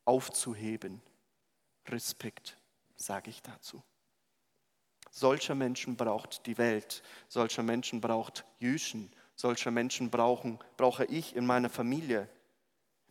aufzuheben. 0.06 1.02
Respekt, 1.88 2.58
sage 2.96 3.30
ich 3.30 3.42
dazu. 3.42 3.84
Solcher 5.12 5.56
Menschen 5.56 5.96
braucht 5.96 6.46
die 6.46 6.58
Welt, 6.58 7.04
solcher 7.28 7.64
Menschen 7.64 8.02
braucht 8.02 8.46
Jüschen, 8.60 9.12
solcher 9.36 9.72
Menschen 9.72 10.10
brauchen, 10.10 10.60
brauche 10.78 11.06
ich 11.06 11.36
in 11.36 11.46
meiner 11.46 11.70
Familie. 11.70 12.30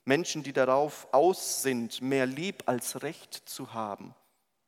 Menschen, 0.04 0.42
die 0.42 0.52
darauf 0.52 1.08
aus 1.12 1.62
sind, 1.62 2.02
mehr 2.02 2.26
Lieb 2.26 2.64
als 2.66 3.02
Recht 3.02 3.34
zu 3.48 3.72
haben. 3.72 4.14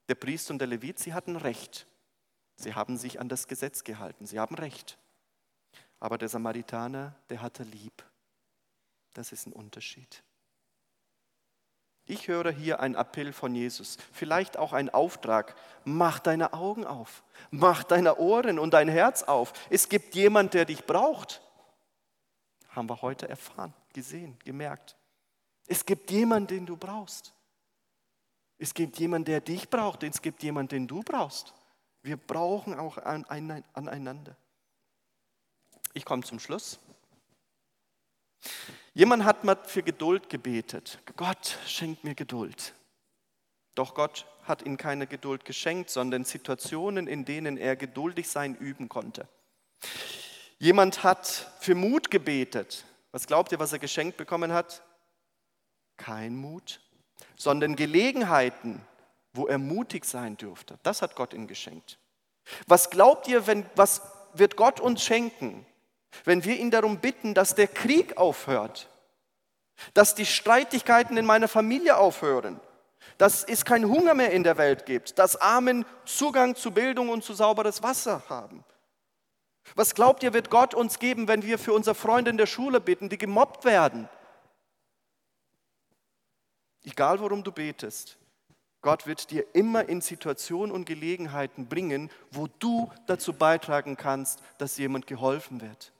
Der 0.08 0.14
Priester 0.14 0.52
und 0.52 0.58
der 0.58 0.68
Levit, 0.68 0.98
sie 0.98 1.14
hatten 1.14 1.36
Recht. 1.36 1.86
Sie 2.56 2.74
haben 2.74 2.96
sich 2.96 3.20
an 3.20 3.28
das 3.28 3.48
Gesetz 3.48 3.84
gehalten. 3.84 4.26
Sie 4.26 4.40
haben 4.40 4.54
Recht. 4.54 4.98
Aber 6.00 6.16
der 6.16 6.28
Samaritaner, 6.28 7.14
der 7.28 7.42
hatte 7.42 7.64
Lieb. 7.64 8.04
Das 9.14 9.32
ist 9.32 9.46
ein 9.46 9.52
Unterschied. 9.52 10.22
Ich 12.08 12.28
höre 12.28 12.52
hier 12.52 12.78
einen 12.78 12.94
Appell 12.94 13.32
von 13.32 13.54
Jesus, 13.54 13.98
vielleicht 14.12 14.58
auch 14.58 14.72
einen 14.72 14.90
Auftrag. 14.90 15.56
Mach 15.84 16.20
deine 16.20 16.52
Augen 16.52 16.86
auf, 16.86 17.24
mach 17.50 17.82
deine 17.82 18.18
Ohren 18.18 18.60
und 18.60 18.74
dein 18.74 18.88
Herz 18.88 19.24
auf. 19.24 19.52
Es 19.70 19.88
gibt 19.88 20.14
jemand, 20.14 20.54
der 20.54 20.66
dich 20.66 20.84
braucht. 20.84 21.42
Haben 22.76 22.90
wir 22.90 23.00
heute 23.00 23.28
erfahren, 23.28 23.72
gesehen, 23.94 24.38
gemerkt. 24.44 24.96
Es 25.66 25.84
gibt 25.84 26.10
jemanden, 26.10 26.48
den 26.48 26.66
du 26.66 26.76
brauchst. 26.76 27.32
Es 28.58 28.74
gibt 28.74 28.98
jemanden, 28.98 29.24
der 29.24 29.40
dich 29.40 29.68
braucht. 29.70 30.02
Es 30.02 30.20
gibt 30.20 30.42
jemanden, 30.42 30.68
den 30.68 30.86
du 30.86 31.02
brauchst. 31.02 31.54
Wir 32.02 32.18
brauchen 32.18 32.74
auch 32.74 32.98
aneinander. 32.98 34.36
Ich 35.94 36.04
komme 36.04 36.22
zum 36.22 36.38
Schluss. 36.38 36.78
Jemand 38.92 39.24
hat 39.24 39.44
mal 39.44 39.56
für 39.64 39.82
Geduld 39.82 40.28
gebetet. 40.28 40.98
Gott 41.16 41.58
schenkt 41.66 42.04
mir 42.04 42.14
Geduld. 42.14 42.74
Doch 43.74 43.94
Gott 43.94 44.26
hat 44.44 44.62
ihm 44.62 44.76
keine 44.76 45.06
Geduld 45.06 45.44
geschenkt, 45.46 45.88
sondern 45.88 46.24
Situationen, 46.24 47.06
in 47.06 47.24
denen 47.24 47.56
er 47.56 47.74
geduldig 47.74 48.28
sein 48.28 48.54
üben 48.54 48.88
konnte. 48.88 49.28
Jemand 50.58 51.04
hat 51.04 51.50
für 51.60 51.74
Mut 51.74 52.10
gebetet. 52.10 52.84
Was 53.12 53.26
glaubt 53.26 53.52
ihr, 53.52 53.58
was 53.58 53.72
er 53.72 53.78
geschenkt 53.78 54.16
bekommen 54.16 54.52
hat? 54.52 54.82
Kein 55.96 56.36
Mut, 56.36 56.80
sondern 57.36 57.76
Gelegenheiten, 57.76 58.80
wo 59.32 59.46
er 59.46 59.58
mutig 59.58 60.04
sein 60.04 60.36
dürfte. 60.36 60.78
Das 60.82 61.02
hat 61.02 61.14
Gott 61.14 61.34
ihm 61.34 61.46
geschenkt. 61.46 61.98
Was 62.66 62.90
glaubt 62.90 63.28
ihr, 63.28 63.46
wenn, 63.46 63.66
was 63.74 64.02
wird 64.34 64.56
Gott 64.56 64.80
uns 64.80 65.02
schenken, 65.02 65.66
wenn 66.24 66.44
wir 66.44 66.56
ihn 66.56 66.70
darum 66.70 66.98
bitten, 66.98 67.34
dass 67.34 67.54
der 67.54 67.68
Krieg 67.68 68.16
aufhört, 68.16 68.88
dass 69.94 70.14
die 70.14 70.26
Streitigkeiten 70.26 71.16
in 71.16 71.26
meiner 71.26 71.48
Familie 71.48 71.96
aufhören, 71.96 72.60
dass 73.18 73.44
es 73.44 73.64
keinen 73.64 73.90
Hunger 73.90 74.14
mehr 74.14 74.32
in 74.32 74.42
der 74.42 74.58
Welt 74.58 74.86
gibt, 74.86 75.18
dass 75.18 75.36
Armen 75.36 75.84
Zugang 76.04 76.54
zu 76.54 76.70
Bildung 76.70 77.08
und 77.08 77.24
zu 77.24 77.34
sauberes 77.34 77.82
Wasser 77.82 78.22
haben. 78.28 78.64
Was 79.74 79.94
glaubt 79.94 80.22
ihr, 80.22 80.32
wird 80.32 80.50
Gott 80.50 80.74
uns 80.74 80.98
geben, 80.98 81.28
wenn 81.28 81.42
wir 81.42 81.58
für 81.58 81.72
unsere 81.72 81.94
Freunde 81.94 82.30
in 82.30 82.38
der 82.38 82.46
Schule 82.46 82.80
bitten, 82.80 83.08
die 83.08 83.18
gemobbt 83.18 83.64
werden? 83.64 84.08
Egal 86.84 87.18
worum 87.20 87.42
du 87.42 87.50
betest, 87.50 88.16
Gott 88.80 89.06
wird 89.06 89.32
dir 89.32 89.44
immer 89.54 89.88
in 89.88 90.00
Situationen 90.00 90.72
und 90.72 90.84
Gelegenheiten 90.84 91.66
bringen, 91.66 92.10
wo 92.30 92.46
du 92.46 92.92
dazu 93.06 93.32
beitragen 93.32 93.96
kannst, 93.96 94.40
dass 94.58 94.78
jemand 94.78 95.08
geholfen 95.08 95.60
wird. 95.60 95.92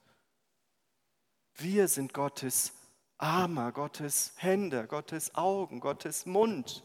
Wir 1.56 1.88
sind 1.88 2.14
Gottes 2.14 2.72
Armer, 3.18 3.72
Gottes 3.72 4.32
Hände, 4.36 4.86
Gottes 4.86 5.34
Augen, 5.34 5.80
Gottes 5.80 6.26
Mund. 6.26 6.84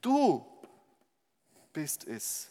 Du 0.00 0.46
bist 1.72 2.06
es. 2.06 2.50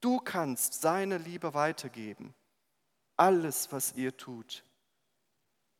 Du 0.00 0.18
kannst 0.18 0.80
seine 0.80 1.18
Liebe 1.18 1.54
weitergeben. 1.54 2.34
Alles, 3.20 3.70
was 3.70 3.92
ihr 3.96 4.16
tut, 4.16 4.64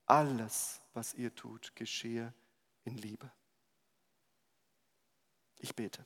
alles, 0.05 0.83
was 0.93 1.15
ihr 1.15 1.35
tut, 1.35 1.75
geschehe 1.75 2.35
in 2.85 2.99
Liebe. 2.99 3.33
Ich 5.59 5.75
bete. 5.75 6.05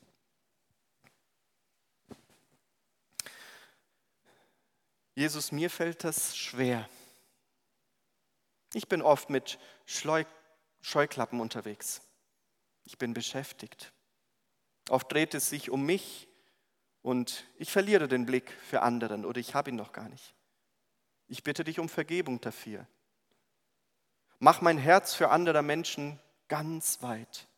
Jesus, 5.16 5.51
mir 5.51 5.70
fällt 5.70 6.05
das 6.05 6.37
schwer. 6.37 6.88
Ich 8.73 8.87
bin 8.87 9.03
oft 9.03 9.29
mit 9.29 9.59
Scheuklappen 9.87 11.40
unterwegs. 11.40 12.01
Ich 12.85 12.97
bin 12.97 13.12
beschäftigt. 13.12 13.92
Oft 14.88 15.11
dreht 15.11 15.35
es 15.35 15.49
sich 15.49 15.68
um 15.68 15.85
mich 15.85 16.29
und 17.03 17.44
ich 17.57 17.73
verliere 17.73 18.07
den 18.07 18.25
Blick 18.25 18.53
für 18.53 18.83
anderen 18.83 19.25
oder 19.25 19.40
ich 19.40 19.57
habe 19.57 19.70
ihn 19.70 19.77
noch 19.77 19.90
gar 19.90 20.09
nicht. 20.09 20.33
Ich 21.35 21.42
bitte 21.42 21.64
dich 21.64 21.81
um 21.81 21.88
Vergebung 21.88 22.40
dafür. 22.40 22.87
Mach 24.38 24.61
mein 24.61 24.79
Herz 24.79 25.14
für 25.14 25.31
andere 25.31 25.62
Menschen 25.62 26.20
ganz 26.47 27.03
weit. 27.03 27.49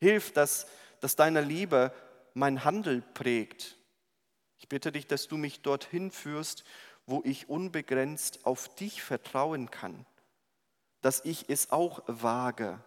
Hilf, 0.00 0.34
dass, 0.34 0.66
dass 1.00 1.16
deine 1.16 1.40
Liebe 1.40 1.94
mein 2.34 2.62
Handel 2.62 3.00
prägt. 3.00 3.78
Ich 4.58 4.68
bitte 4.68 4.92
dich, 4.92 5.06
dass 5.06 5.28
du 5.28 5.38
mich 5.38 5.62
dorthin 5.62 6.10
führst, 6.10 6.64
wo 7.06 7.22
ich 7.24 7.48
unbegrenzt 7.48 8.44
auf 8.44 8.74
dich 8.74 9.02
vertrauen 9.02 9.70
kann 9.70 10.04
dass 11.00 11.24
ich 11.24 11.50
es 11.50 11.70
auch 11.70 12.02
wage, 12.06 12.82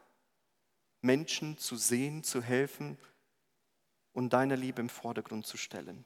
Menschen 1.02 1.58
zu 1.58 1.76
sehen, 1.76 2.24
zu 2.24 2.42
helfen 2.42 2.98
und 4.14 4.32
deine 4.32 4.56
Liebe 4.56 4.80
im 4.82 4.90
Vordergrund 4.90 5.46
zu 5.46 5.58
stellen. 5.58 6.06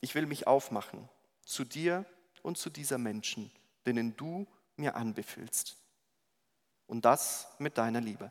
Ich 0.00 0.14
will 0.14 0.24
mich 0.24 0.46
aufmachen 0.46 1.08
zu 1.42 1.64
dir 1.64 2.06
und 2.46 2.56
zu 2.56 2.70
dieser 2.70 2.98
Menschen, 2.98 3.50
denen 3.84 4.16
du 4.16 4.46
mir 4.76 4.96
anbefiehlst. 4.96 5.76
Und 6.86 7.04
das 7.04 7.48
mit 7.58 7.76
deiner 7.78 8.00
Liebe. 8.00 8.30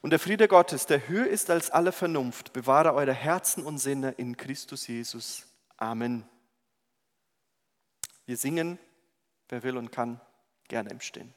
Und 0.00 0.10
der 0.10 0.18
Friede 0.18 0.48
Gottes, 0.48 0.86
der 0.86 1.08
höher 1.08 1.28
ist 1.28 1.48
als 1.48 1.70
alle 1.70 1.92
Vernunft, 1.92 2.52
bewahre 2.52 2.92
eure 2.94 3.14
Herzen 3.14 3.64
und 3.64 3.78
Sinne 3.78 4.10
in 4.12 4.36
Christus 4.36 4.86
Jesus. 4.86 5.46
Amen. 5.76 6.28
Wir 8.26 8.36
singen 8.36 8.78
Wer 9.52 9.62
will 9.64 9.76
und 9.76 9.92
kann, 9.92 10.18
gerne 10.66 10.88
im 10.88 11.02
Stehen. 11.02 11.34